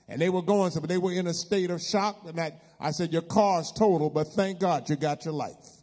[0.08, 2.22] And they were going, so they were in a state of shock.
[2.28, 5.76] And I, I said, Your car's total, but thank God you got your life.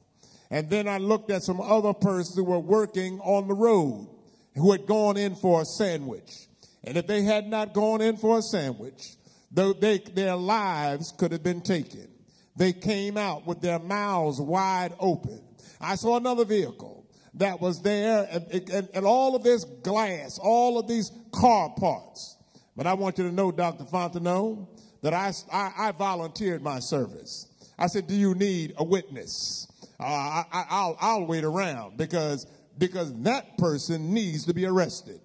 [0.50, 4.08] And then I looked at some other persons who were working on the road
[4.54, 6.46] who had gone in for a sandwich.
[6.84, 9.16] And if they had not gone in for a sandwich,
[9.52, 12.08] they, their lives could have been taken.
[12.56, 15.42] They came out with their mouths wide open.
[15.80, 20.78] I saw another vehicle that was there and, and, and all of this glass, all
[20.78, 22.36] of these car parts.
[22.76, 23.84] But I want you to know, Dr.
[23.84, 24.66] Fontenot,
[25.02, 27.48] that I, I, I volunteered my service.
[27.78, 29.66] I said, do you need a witness?
[29.98, 32.46] Uh, I, will wait around because
[32.78, 35.20] because that person needs to be arrested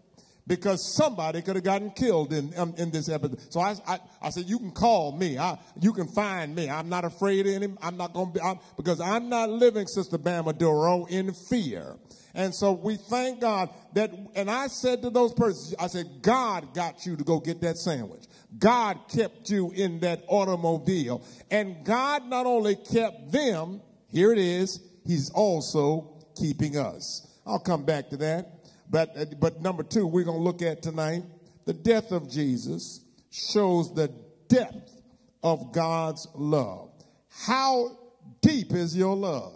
[0.48, 3.40] because somebody could have gotten killed in, um, in this episode.
[3.52, 5.38] So I, I, I, said, you can call me.
[5.38, 6.70] I, you can find me.
[6.70, 7.78] I'm not afraid of him.
[7.82, 11.98] I'm not going to be, I'm, because I'm not living, Sister Bamaduro, in fear.
[12.34, 16.74] And so we thank God that, and I said to those persons, I said, God
[16.74, 18.26] got you to go get that sandwich.
[18.58, 21.24] God kept you in that automobile.
[21.52, 27.28] And God not only kept them, here it is, He's also keeping us.
[27.46, 28.57] I'll come back to that.
[28.90, 31.24] But, uh, but number two, we're going to look at tonight
[31.66, 34.14] the death of Jesus shows the
[34.48, 35.02] depth
[35.44, 36.92] of God's love.
[37.30, 37.98] How
[38.42, 39.54] deep is your love?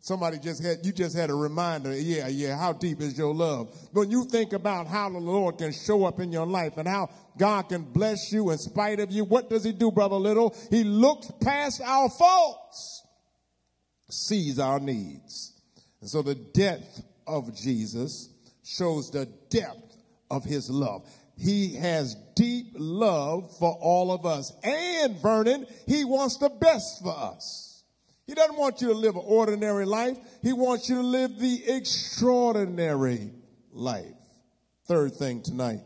[0.00, 3.72] Somebody just had, you just had a reminder, yeah, yeah, how deep is your love?
[3.92, 7.10] When you think about how the Lord can show up in your life and how
[7.38, 10.56] God can bless you in spite of you, what does He do, Brother Little?
[10.70, 13.06] He looks past our faults,
[14.10, 15.52] sees our needs.
[16.00, 18.31] And so the death of Jesus
[18.62, 19.96] shows the depth
[20.30, 21.08] of his love.
[21.36, 24.52] He has deep love for all of us.
[24.62, 27.84] And Vernon, he wants the best for us.
[28.26, 30.16] He doesn't want you to live an ordinary life.
[30.42, 33.32] He wants you to live the extraordinary
[33.72, 34.14] life.
[34.86, 35.80] Third thing tonight,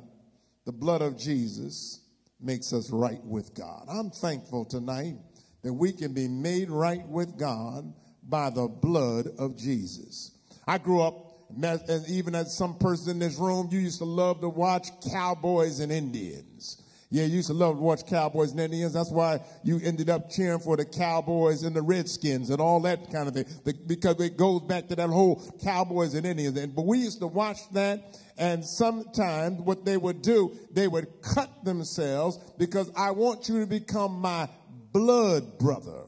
[0.65, 2.01] the blood of Jesus
[2.41, 3.87] makes us right with God.
[3.89, 5.17] I'm thankful tonight
[5.63, 10.33] that we can be made right with God by the blood of Jesus.
[10.67, 14.41] I grew up and even as some person in this room, you used to love
[14.41, 16.83] to watch cowboys and Indians.
[17.09, 18.93] Yeah, you used to love to watch Cowboys and Indians.
[18.93, 23.13] That's why you ended up cheering for the Cowboys and the Redskins and all that
[23.13, 23.47] kind of thing.
[23.87, 26.59] Because it goes back to that whole Cowboys and Indians.
[26.59, 31.23] And, but we used to watch that and sometimes what they would do, they would
[31.23, 34.49] cut themselves because I want you to become my
[34.93, 36.03] blood brother.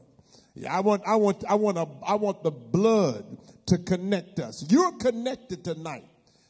[0.53, 3.37] Yeah, I want, I want, I want, a, I want the blood
[3.69, 4.65] to connect us.
[4.69, 6.05] You're connected tonight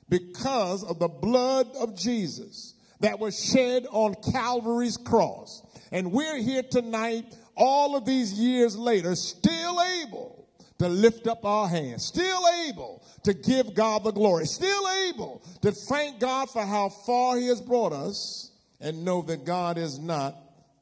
[0.10, 5.62] because of the blood of Jesus that was shed on Calvary's cross.
[5.92, 10.48] And we're here tonight, all of these years later, still able
[10.80, 15.72] to lift up our hands, still able to give God the glory, still able to
[15.72, 20.36] thank God for how far He has brought us and know that God is not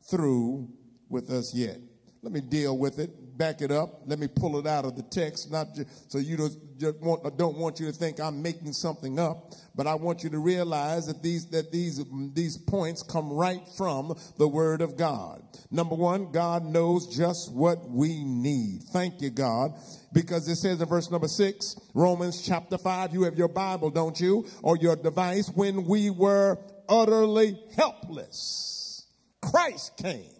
[0.03, 0.69] through
[1.09, 1.79] with us yet.
[2.21, 4.01] Let me deal with it, back it up.
[4.05, 7.37] Let me pull it out of the text, not just, so you don't, just want,
[7.37, 11.07] don't want you to think I'm making something up, but I want you to realize
[11.07, 15.43] that these that these these points come right from the Word of God.
[15.69, 18.83] Number one, God knows just what we need.
[18.91, 19.73] Thank you, God
[20.13, 24.19] because it says in verse number six, Romans chapter five, you have your Bible, don't
[24.19, 24.47] you?
[24.63, 26.57] Or your device, when we were
[26.89, 29.05] utterly helpless,
[29.41, 30.31] Christ came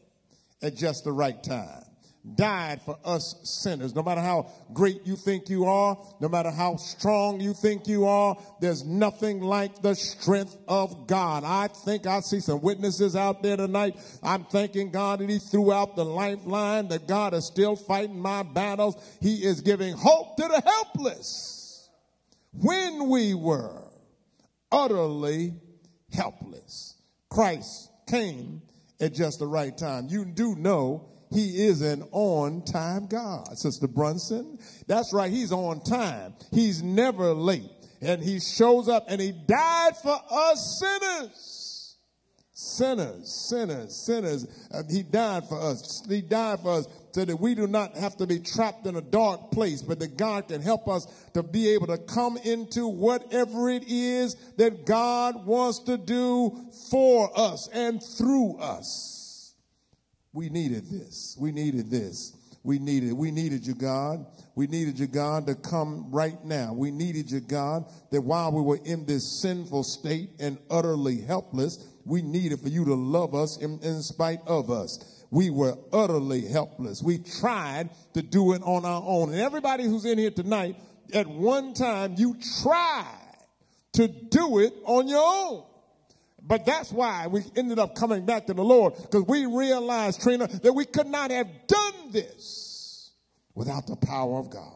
[0.61, 1.86] at just the right time
[2.35, 3.95] died for us sinners.
[3.95, 8.05] No matter how great you think you are, no matter how strong you think you
[8.05, 11.43] are, there's nothing like the strength of God.
[11.43, 13.97] I think I see some witnesses out there tonight.
[14.21, 18.43] I'm thanking God that He threw out the lifeline, that God is still fighting my
[18.43, 18.95] battles.
[19.21, 21.89] He is giving hope to the helpless.
[22.51, 23.83] When we were
[24.71, 25.53] utterly
[26.11, 26.95] helpless,
[27.29, 28.61] Christ came
[28.99, 30.07] at just the right time.
[30.09, 34.59] You do know he is an on time God, Sister Brunson.
[34.87, 35.31] That's right.
[35.31, 36.33] He's on time.
[36.51, 37.69] He's never late.
[38.01, 41.97] And he shows up and he died for us sinners.
[42.53, 44.47] Sinners, sinners, sinners.
[44.71, 46.03] And he died for us.
[46.07, 49.01] He died for us so that we do not have to be trapped in a
[49.01, 53.69] dark place, but that God can help us to be able to come into whatever
[53.69, 56.55] it is that God wants to do
[56.91, 59.16] for us and through us.
[60.37, 61.35] We needed this.
[61.39, 62.37] We needed this.
[62.61, 64.23] We needed, we needed you, God.
[64.53, 66.73] We needed you, God, to come right now.
[66.73, 71.83] We needed you, God, that while we were in this sinful state and utterly helpless,
[72.05, 75.25] we needed for you to love us in, in spite of us.
[75.31, 77.01] We were utterly helpless.
[77.01, 79.31] We tried to do it on our own.
[79.31, 80.75] And everybody who's in here tonight,
[81.15, 83.37] at one time, you tried
[83.93, 85.66] to do it on your own.
[86.47, 90.47] But that's why we ended up coming back to the Lord because we realized, Trina,
[90.47, 93.11] that we could not have done this
[93.53, 94.73] without the power of God.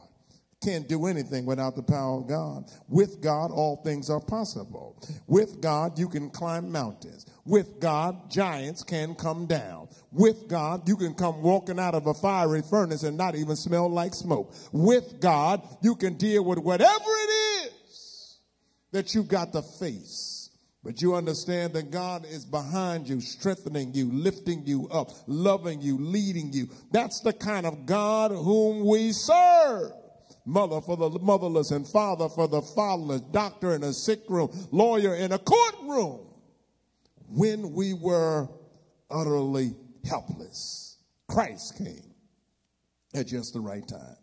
[0.61, 2.65] Can't do anything without the power of God.
[2.87, 5.01] With God, all things are possible.
[5.25, 7.25] With God, you can climb mountains.
[7.45, 9.87] With God, giants can come down.
[10.11, 13.89] With God, you can come walking out of a fiery furnace and not even smell
[13.89, 14.53] like smoke.
[14.71, 17.31] With God, you can deal with whatever it
[17.65, 18.37] is
[18.91, 20.30] that you got to face
[20.83, 25.97] but you understand that God is behind you, strengthening you, lifting you up, loving you,
[25.99, 26.69] leading you.
[26.91, 29.91] That's the kind of God whom we serve.
[30.43, 35.13] Mother for the motherless and father for the fatherless, doctor in a sick room, lawyer
[35.13, 36.25] in a courtroom.
[37.27, 38.49] When we were
[39.11, 40.97] utterly helpless,
[41.29, 42.15] Christ came
[43.13, 44.15] at just the right time.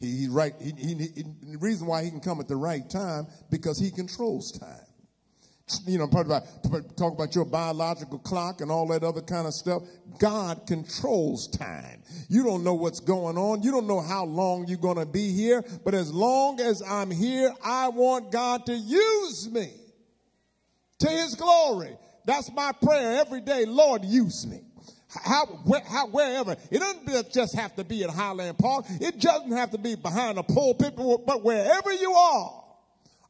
[0.00, 0.54] He, he right.
[0.58, 4.58] He, he, the reason why he can come at the right time because he controls
[4.58, 4.85] time
[5.84, 6.44] you know, talk about,
[6.96, 9.82] talk about your biological clock and all that other kind of stuff.
[10.18, 12.02] God controls time.
[12.28, 13.62] You don't know what's going on.
[13.62, 15.64] You don't know how long you're going to be here.
[15.84, 19.72] But as long as I'm here, I want God to use me
[21.00, 21.96] to his glory.
[22.24, 23.64] That's my prayer every day.
[23.64, 24.60] Lord, use me.
[25.08, 26.56] How, where, how, wherever.
[26.70, 28.84] It doesn't just have to be at Highland Park.
[29.00, 32.64] It doesn't have to be behind a pulpit, but wherever you are,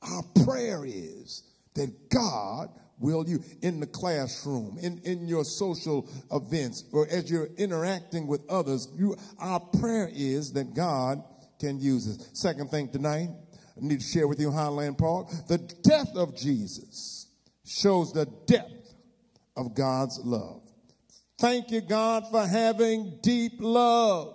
[0.02, 1.42] our prayer is
[1.76, 2.68] that God
[2.98, 8.42] will you in the classroom, in, in your social events, or as you're interacting with
[8.48, 11.22] others, you our prayer is that God
[11.60, 12.30] can use us.
[12.32, 13.28] Second thing tonight,
[13.76, 15.28] I need to share with you Highland Park.
[15.48, 17.26] The death of Jesus
[17.64, 18.94] shows the depth
[19.56, 20.62] of God's love.
[21.38, 24.34] Thank you, God, for having deep love.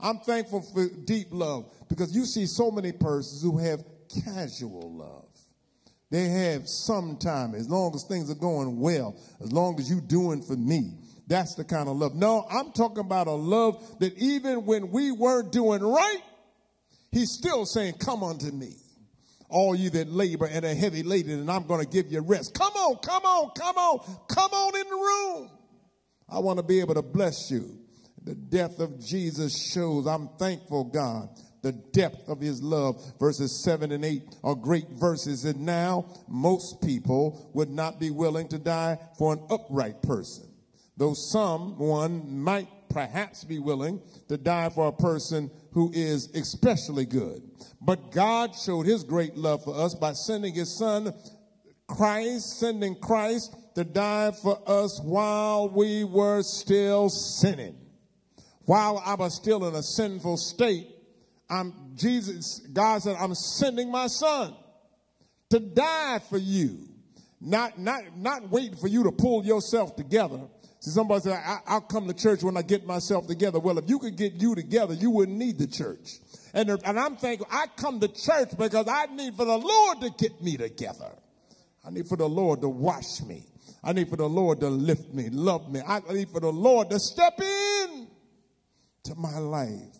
[0.00, 3.84] I'm thankful for deep love because you see so many persons who have
[4.24, 5.25] casual love.
[6.10, 10.00] They have some time, as long as things are going well, as long as you
[10.00, 10.92] doing for me.
[11.26, 12.14] That's the kind of love.
[12.14, 16.22] No, I'm talking about a love that even when we weren't doing right,
[17.10, 18.76] he's still saying, come unto me.
[19.48, 22.54] all you that labor and are heavy laden, and I'm going to give you rest.
[22.54, 23.98] Come on, come on, come on,
[24.28, 25.50] come on in the room.
[26.28, 27.78] I want to be able to bless you.
[28.24, 31.28] The death of Jesus shows I'm thankful, God.
[31.62, 33.02] The depth of his love.
[33.18, 35.44] Verses 7 and 8 are great verses.
[35.44, 40.44] And now, most people would not be willing to die for an upright person.
[40.96, 47.42] Though someone might perhaps be willing to die for a person who is especially good.
[47.80, 51.12] But God showed his great love for us by sending his son,
[51.86, 57.76] Christ, sending Christ to die for us while we were still sinning.
[58.64, 60.88] While I was still in a sinful state,
[61.48, 64.54] I'm Jesus, God said, I'm sending my son
[65.50, 66.78] to die for you.
[67.40, 70.40] Not, not, not waiting for you to pull yourself together.
[70.80, 73.60] See, somebody said, I, will come to church when I get myself together.
[73.60, 76.18] Well, if you could get you together, you wouldn't need the church.
[76.54, 80.10] And, and I'm thinking, I come to church because I need for the Lord to
[80.10, 81.12] get me together.
[81.84, 83.44] I need for the Lord to wash me.
[83.84, 85.80] I need for the Lord to lift me, love me.
[85.86, 88.08] I need for the Lord to step in
[89.04, 89.95] to my life.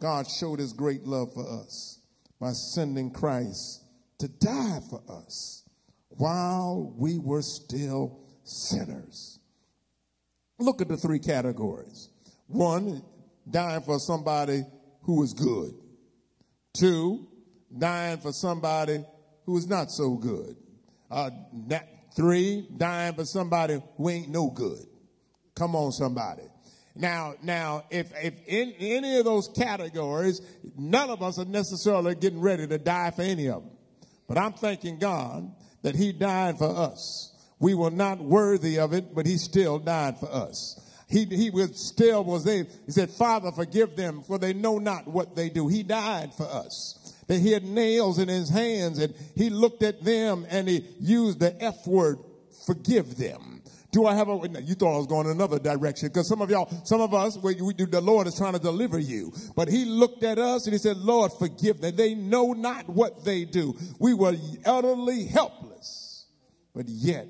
[0.00, 2.00] God showed his great love for us
[2.40, 3.82] by sending Christ
[4.18, 5.64] to die for us
[6.10, 9.40] while we were still sinners.
[10.58, 12.10] Look at the three categories.
[12.46, 13.02] One,
[13.48, 14.64] dying for somebody
[15.02, 15.74] who is good.
[16.74, 17.28] Two,
[17.76, 19.04] dying for somebody
[19.44, 20.56] who is not so good.
[21.10, 21.30] Uh,
[22.14, 24.84] three, dying for somebody who ain't no good.
[25.54, 26.42] Come on, somebody.
[26.98, 30.42] Now, now, if, if in any of those categories,
[30.76, 33.70] none of us are necessarily getting ready to die for any of them.
[34.26, 37.32] But I'm thanking God that He died for us.
[37.60, 40.80] We were not worthy of it, but He still died for us.
[41.08, 42.66] He, he was still was there.
[42.84, 45.68] He said, Father, forgive them, for they know not what they do.
[45.68, 47.14] He died for us.
[47.28, 51.40] That he had nails in his hands, and he looked at them and he used
[51.40, 52.18] the F word,
[52.66, 53.57] forgive them.
[53.90, 56.68] Do I have a, you thought I was going another direction because some of y'all,
[56.84, 59.32] some of us, we, we the Lord is trying to deliver you.
[59.56, 61.96] But he looked at us and he said, Lord, forgive them.
[61.96, 63.74] They know not what they do.
[63.98, 64.34] We were
[64.66, 66.26] utterly helpless,
[66.74, 67.28] but yet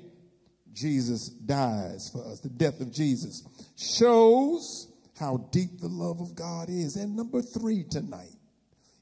[0.73, 2.41] Jesus dies for us.
[2.41, 3.43] The death of Jesus
[3.77, 6.97] shows how deep the love of God is.
[6.97, 8.35] And number three tonight,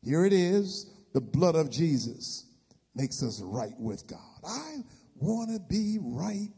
[0.03, 0.91] here it is.
[1.13, 2.45] The blood of Jesus
[2.93, 4.19] makes us right with God.
[4.47, 4.77] I
[5.15, 6.49] want to be right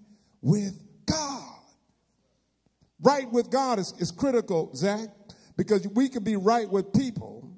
[0.42, 1.44] with God.
[3.02, 5.08] Right with God is, is critical, Zach,
[5.58, 7.50] because we can be right with people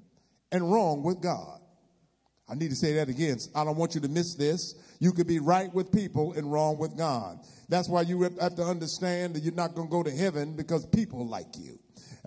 [0.52, 1.60] and wrong with God.
[2.50, 3.38] I need to say that again.
[3.56, 4.76] I don't want you to miss this.
[5.00, 7.40] You could be right with people and wrong with God.
[7.70, 10.86] That's why you have to understand that you're not going to go to heaven because
[10.86, 11.80] people like you.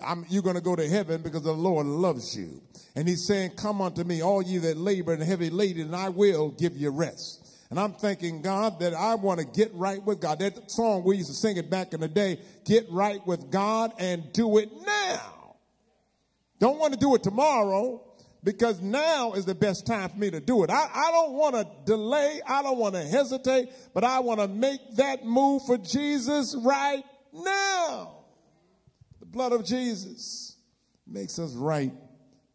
[0.03, 2.61] I'm, you're going to go to heaven because the Lord loves you.
[2.95, 6.09] And he's saying, come unto me, all ye that labor and heavy laden, and I
[6.09, 7.44] will give you rest.
[7.75, 10.39] And I'm thanking God that I want to get right with God.
[10.39, 13.91] That song we used to sing it back in the day, get right with God
[13.99, 15.57] and do it now.
[16.57, 18.01] Don't want to do it tomorrow
[18.45, 20.69] because now is the best time for me to do it.
[20.69, 22.39] I, I don't want to delay.
[22.47, 27.03] I don't want to hesitate, but I want to make that move for Jesus right
[27.33, 28.23] now.
[29.19, 30.55] The blood of Jesus
[31.05, 31.91] makes us right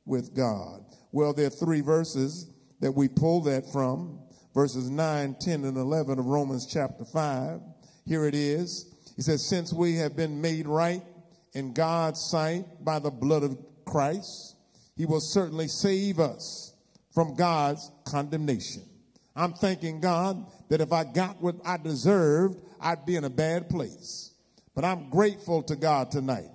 [0.06, 0.82] with God.
[1.12, 2.50] Well, there are three verses
[2.80, 4.19] that we pull that from
[4.54, 7.60] verses 9, 10, and 11 of Romans chapter 5.
[8.06, 8.86] Here it is.
[9.16, 11.02] He says, Since we have been made right
[11.52, 14.56] in God's sight by the blood of Christ,
[14.96, 16.74] he will certainly save us
[17.12, 18.82] from God's condemnation.
[19.34, 23.68] I'm thanking God that if I got what I deserved, I'd be in a bad
[23.68, 24.32] place.
[24.74, 26.50] But I'm grateful to God tonight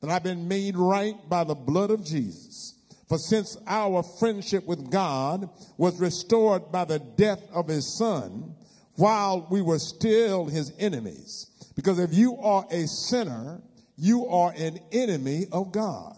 [0.00, 2.74] that I've been made right by the blood of Jesus.
[3.08, 8.54] For since our friendship with God was restored by the death of his son,
[8.96, 11.50] while we were still his enemies.
[11.76, 13.60] Because if you are a sinner,
[13.96, 16.16] you are an enemy of God.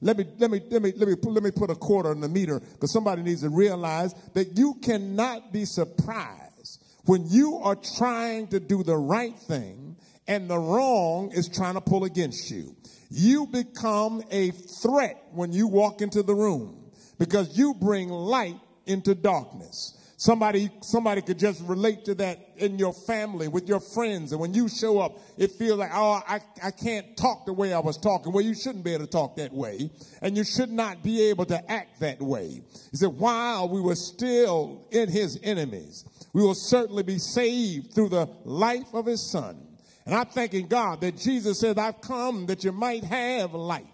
[0.00, 2.20] Let me, let me, let me, let me, put, let me put a quarter in
[2.20, 7.74] the meter because somebody needs to realize that you cannot be surprised when you are
[7.74, 9.96] trying to do the right thing
[10.28, 12.76] and the wrong is trying to pull against you.
[13.10, 19.14] You become a threat when you walk into the room because you bring light into
[19.14, 19.94] darkness.
[20.20, 24.32] Somebody, somebody could just relate to that in your family, with your friends.
[24.32, 27.72] And when you show up, it feels like, oh, I, I can't talk the way
[27.72, 28.32] I was talking.
[28.32, 29.92] Well, you shouldn't be able to talk that way.
[30.20, 32.62] And you should not be able to act that way.
[32.90, 38.08] He said, while we were still in his enemies, we will certainly be saved through
[38.08, 39.67] the life of his son.
[40.08, 43.84] And I'm thanking God that Jesus said, I've come that you might have life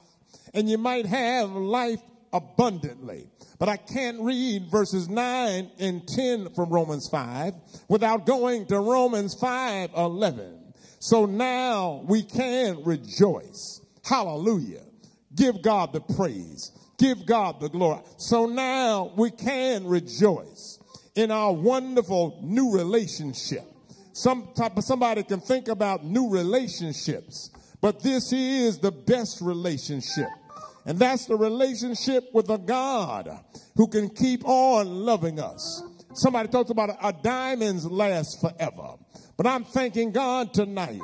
[0.55, 1.99] and you might have life
[2.33, 3.27] abundantly.
[3.59, 7.55] But I can't read verses 9 and 10 from Romans 5
[7.89, 10.75] without going to Romans 5 11.
[11.01, 13.81] So now we can rejoice.
[14.05, 14.85] Hallelujah.
[15.35, 16.71] Give God the praise.
[16.97, 18.03] Give God the glory.
[18.19, 20.79] So now we can rejoice
[21.17, 23.74] in our wonderful new relationship.
[24.15, 27.51] Some type of somebody can think about new relationships,
[27.81, 30.29] but this is the best relationship.
[30.87, 33.29] And that's the relationship with a God
[33.75, 35.83] who can keep on loving us.
[36.13, 38.95] Somebody talks about a diamonds last forever.
[39.37, 41.01] But I'm thanking God tonight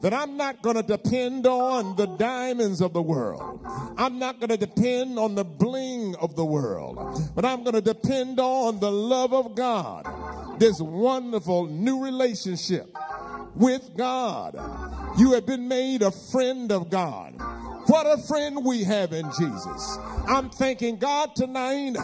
[0.00, 3.60] that I'm not going to depend on the diamonds of the world.
[3.98, 7.82] I'm not going to depend on the bling of the world, but I'm going to
[7.82, 10.58] depend on the love of God.
[10.58, 12.96] This wonderful new relationship
[13.54, 14.54] with God.
[15.18, 17.34] You have been made a friend of God.
[17.88, 19.98] What a friend we have in Jesus.
[20.26, 21.96] I'm thanking God tonight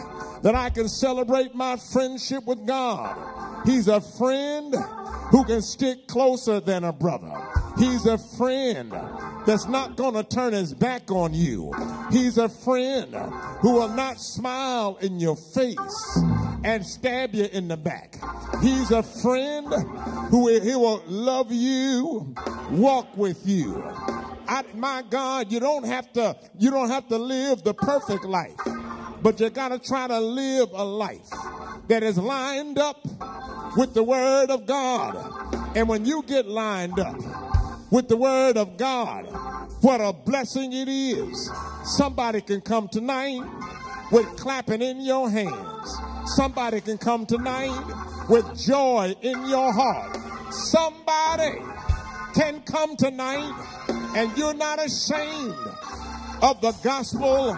[0.43, 3.17] that I can celebrate my friendship with God.
[3.65, 4.75] He's a friend
[5.31, 7.31] who can stick closer than a brother.
[7.77, 8.91] He's a friend
[9.45, 11.71] that's not going to turn his back on you.
[12.11, 13.13] He's a friend
[13.61, 16.19] who will not smile in your face
[16.63, 18.19] and stab you in the back.
[18.61, 19.73] He's a friend
[20.29, 22.35] who he will love you,
[22.71, 23.83] walk with you.
[24.47, 28.55] I, my God, you don't have to you don't have to live the perfect life,
[29.23, 31.29] but you got to try to live a life
[31.87, 32.99] that is lined up
[33.77, 35.15] with the word of God.
[35.77, 37.15] And when you get lined up
[37.89, 39.23] with the word of God,
[39.81, 41.49] what a blessing it is.
[41.85, 43.41] Somebody can come tonight
[44.11, 45.97] with clapping in your hands.
[46.25, 50.17] Somebody can come tonight with joy in your heart.
[50.53, 51.59] Somebody
[52.33, 53.53] can come tonight
[54.15, 55.55] and you're not ashamed
[56.41, 57.57] of the gospel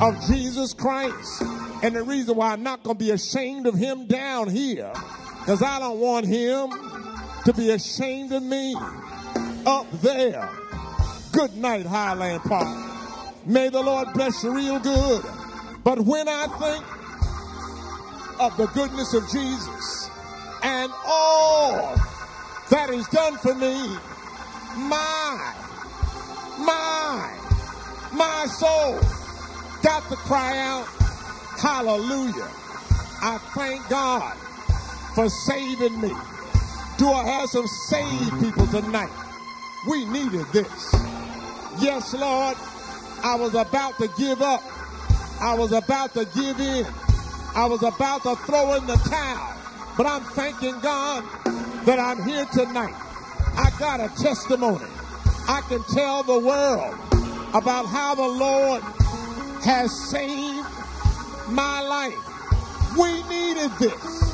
[0.00, 1.42] of Jesus Christ.
[1.82, 4.92] And the reason why I'm not going to be ashamed of him down here,
[5.40, 6.70] because I don't want him
[7.44, 8.74] to be ashamed of me
[9.66, 10.48] up there.
[11.32, 13.46] Good night, Highland Park.
[13.46, 15.22] May the Lord bless you real good.
[15.84, 16.84] But when I think
[18.40, 20.10] of the goodness of Jesus
[20.62, 21.94] and all
[22.70, 23.76] that is done for me,
[24.76, 25.54] my,
[26.58, 27.38] my,
[28.12, 29.00] my soul
[29.86, 30.84] got to cry out,
[31.62, 32.50] hallelujah.
[33.22, 34.34] I thank God
[35.14, 36.10] for saving me.
[36.98, 39.12] Do I have some saved people tonight?
[39.88, 40.92] We needed this.
[41.78, 42.56] Yes, Lord,
[43.22, 44.60] I was about to give up.
[45.40, 46.84] I was about to give in.
[47.54, 49.56] I was about to throw in the towel.
[49.96, 51.22] But I'm thanking God
[51.84, 52.94] that I'm here tonight.
[53.56, 54.90] I got a testimony.
[55.46, 56.98] I can tell the world
[57.54, 58.82] about how the Lord
[59.64, 60.68] has saved
[61.48, 62.96] my life.
[62.98, 64.26] We needed this.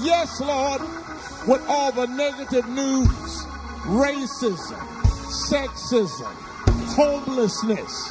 [0.00, 0.80] Yes, Lord,
[1.46, 3.46] with all the negative news,
[3.84, 4.78] racism,
[5.50, 6.32] sexism,
[6.94, 8.10] homelessness,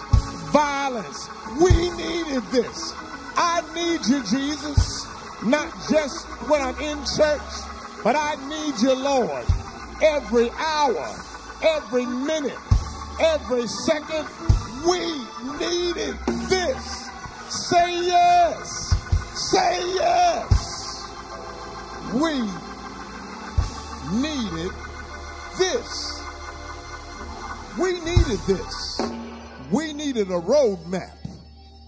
[0.51, 1.29] violence.
[1.61, 2.93] We needed this.
[3.35, 5.07] I need you, Jesus,
[5.43, 7.41] not just when I'm in church,
[8.03, 9.45] but I need you, Lord,
[10.01, 11.15] every hour,
[11.63, 12.57] every minute,
[13.19, 14.27] every second.
[14.87, 14.99] We
[15.59, 16.17] needed
[16.49, 17.09] this.
[17.49, 18.95] Say yes.
[19.51, 20.61] Say yes.
[22.13, 22.41] We
[24.19, 24.71] needed
[25.57, 26.23] this.
[27.79, 29.01] We needed this.
[29.71, 31.17] We needed a roadmap.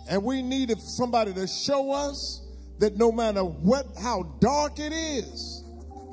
[0.09, 2.41] And we needed somebody to show us
[2.79, 5.63] that no matter what how dark it is,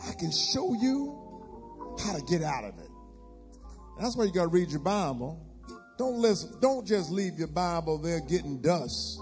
[0.08, 2.88] I can show you how to get out of it.
[4.00, 5.49] That's why you gotta read your Bible.
[6.00, 9.18] Don't listen, don't just leave your Bible there getting dust.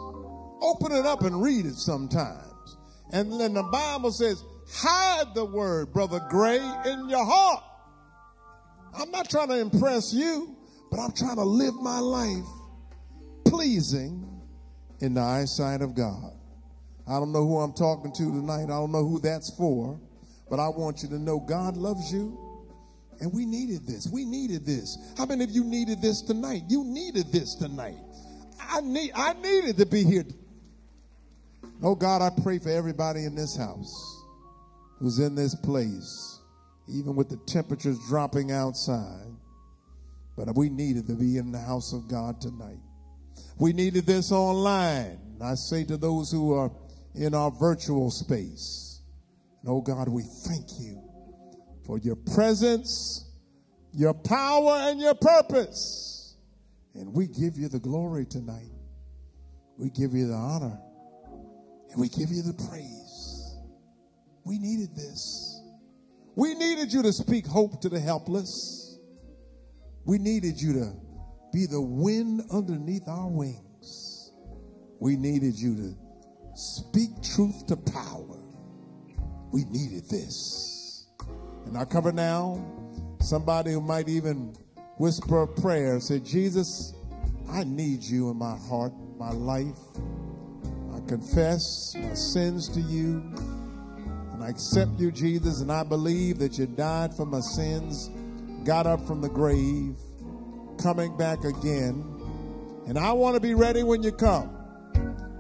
[0.61, 2.77] Open it up and read it sometimes.
[3.13, 4.41] And then the Bible says,
[4.73, 7.65] hide the word, Brother Gray, in your heart.
[8.95, 10.57] I'm not trying to impress you,
[10.89, 12.47] but I'm trying to live my life
[13.45, 14.41] pleasing
[15.01, 16.31] in the eyesight of God.
[17.09, 18.67] I don't know who I'm talking to tonight.
[18.67, 20.01] I don't know who that's for,
[20.49, 22.48] but I want you to know God loves you.
[23.21, 24.09] And we needed this.
[24.13, 24.97] We needed this.
[25.17, 26.63] How many of you needed this tonight?
[26.69, 27.99] You needed this tonight.
[28.61, 30.25] I need I needed to be here.
[31.83, 34.25] Oh God, I pray for everybody in this house
[34.99, 36.41] who's in this place,
[36.89, 39.27] even with the temperatures dropping outside.
[40.37, 42.79] But we needed to be in the house of God tonight.
[43.59, 45.19] We needed this online.
[45.41, 46.71] I say to those who are
[47.15, 49.01] in our virtual space,
[49.67, 51.03] oh God, we thank you
[51.89, 53.25] for your presence,
[53.95, 56.37] your power, and your purpose.
[56.95, 58.71] And we give you the glory tonight.
[59.79, 60.79] We give you the honor
[61.91, 63.57] and we give you the praise.
[64.45, 65.63] We needed this.
[66.37, 68.99] We needed you to speak hope to the helpless.
[70.05, 70.93] We needed you to
[71.55, 74.33] be the wind underneath our wings.
[75.01, 75.97] We needed you to
[76.55, 78.43] speak truth to power.
[79.53, 80.78] We needed this.
[81.67, 82.65] And I cover now
[83.21, 84.55] somebody who might even
[84.97, 86.95] whisper a prayer and say, Jesus,
[87.51, 89.79] I need you in my heart, my life.
[90.95, 93.23] I confess my sins to you.
[94.33, 98.11] And I accept you, Jesus, and I believe that you died for my sins,
[98.65, 99.97] got up from the grave,
[100.81, 102.05] coming back again.
[102.87, 104.55] And I want to be ready when you come.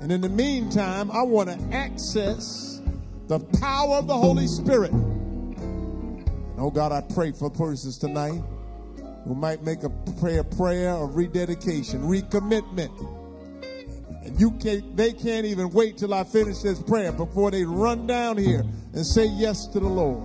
[0.01, 2.81] And in the meantime, I want to access
[3.27, 4.93] the power of the Holy Spirit.
[6.59, 8.43] Oh God, I pray for persons tonight
[9.25, 9.91] who might make a
[10.21, 12.91] prayer prayer of rededication, recommitment.
[14.25, 18.09] And you can't they can't even wait till I finish this prayer before they run
[18.09, 20.25] down here and say yes to the Lord.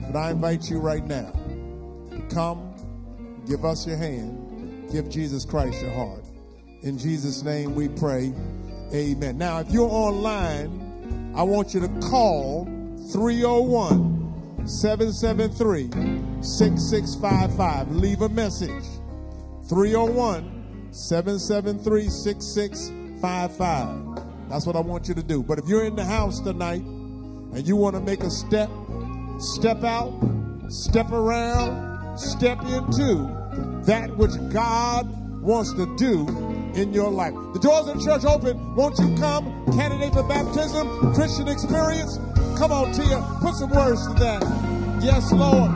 [0.00, 1.32] But I invite you right now
[2.10, 2.74] to come,
[3.46, 6.24] give us your hand, give Jesus Christ your heart.
[6.82, 8.32] In Jesus' name we pray.
[8.92, 9.38] Amen.
[9.38, 12.64] Now, if you're online, I want you to call
[13.12, 14.17] 301
[14.68, 15.90] 773
[16.42, 17.92] 6655.
[17.92, 18.84] Leave a message.
[19.68, 24.48] 301 773 6655.
[24.48, 25.42] That's what I want you to do.
[25.42, 28.70] But if you're in the house tonight and you want to make a step,
[29.38, 30.12] step out,
[30.68, 33.34] step around, step into
[33.84, 35.06] that which God
[35.42, 36.26] wants to do
[36.74, 37.34] in your life.
[37.52, 38.74] The doors of the church open.
[38.74, 39.64] Won't you come?
[39.72, 42.18] Candidate for baptism, Christian experience.
[42.58, 44.42] Come on, Tia, put some words to that.
[45.00, 45.70] Yes, Lord.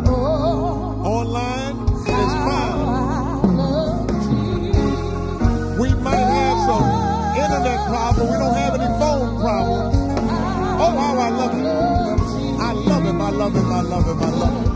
[7.36, 8.30] internet problems.
[8.30, 9.96] We don't have any phone problems.
[10.78, 12.19] Oh, wow, I love it.
[13.30, 13.72] I love him.
[13.72, 14.22] I love him.
[14.24, 14.69] I love him.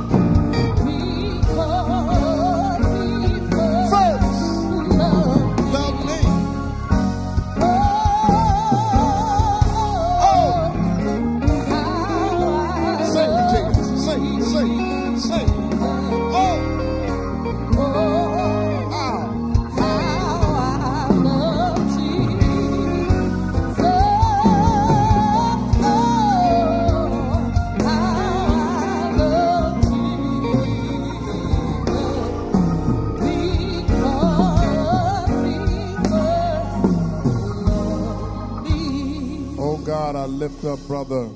[40.67, 41.29] Up brother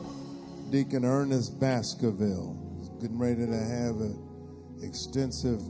[0.70, 2.56] Deacon Ernest Baskerville.
[2.78, 5.60] He's getting ready to have an extensive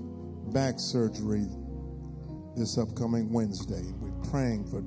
[0.53, 1.47] back surgery
[2.57, 3.83] this upcoming Wednesday.
[3.99, 4.83] We're praying for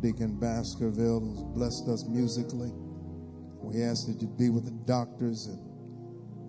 [0.00, 2.70] Deacon Baskerville, who's blessed us musically.
[3.60, 5.58] We ask that you be with the doctors and,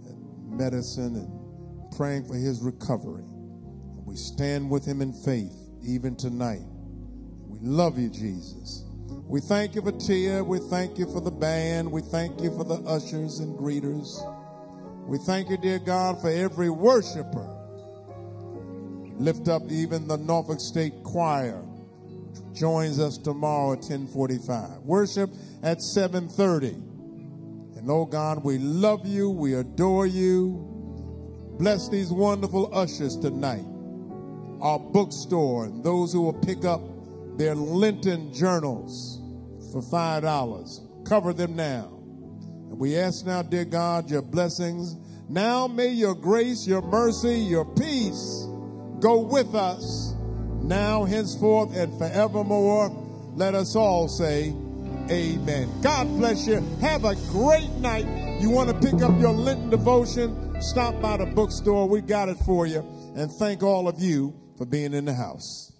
[0.05, 3.23] and medicine and praying for his recovery.
[3.23, 5.53] And we stand with him in faith
[5.83, 6.63] even tonight.
[7.45, 8.86] We love you, Jesus.
[9.09, 10.43] We thank you for Tia.
[10.43, 11.91] We thank you for the band.
[11.91, 14.17] We thank you for the ushers and greeters.
[15.07, 17.47] We thank you, dear God, for every worshiper.
[19.17, 21.63] Lift up even the Norfolk State Choir.
[22.53, 24.79] Joins us tomorrow at 1045.
[24.83, 25.29] Worship
[25.63, 26.67] at 730.
[27.77, 29.29] And oh God, we love you.
[29.29, 30.63] We adore you.
[31.57, 33.65] Bless these wonderful ushers tonight.
[34.61, 36.81] Our bookstore and those who will pick up
[37.37, 39.21] their Lenten journals
[39.71, 40.81] for five dollars.
[41.05, 41.87] Cover them now.
[42.69, 44.95] And we ask now, dear God, your blessings.
[45.29, 48.45] Now may your grace, your mercy, your peace
[48.99, 50.13] go with us
[50.63, 52.89] now, henceforth, and forevermore.
[53.35, 54.53] Let us all say,
[55.09, 55.69] Amen.
[55.81, 56.55] God bless you.
[56.81, 58.05] Have a great night.
[58.41, 60.61] You want to pick up your Lenten devotion?
[60.61, 61.87] Stop by the bookstore.
[61.87, 62.79] We got it for you.
[63.15, 65.71] And thank all of you for being in the house.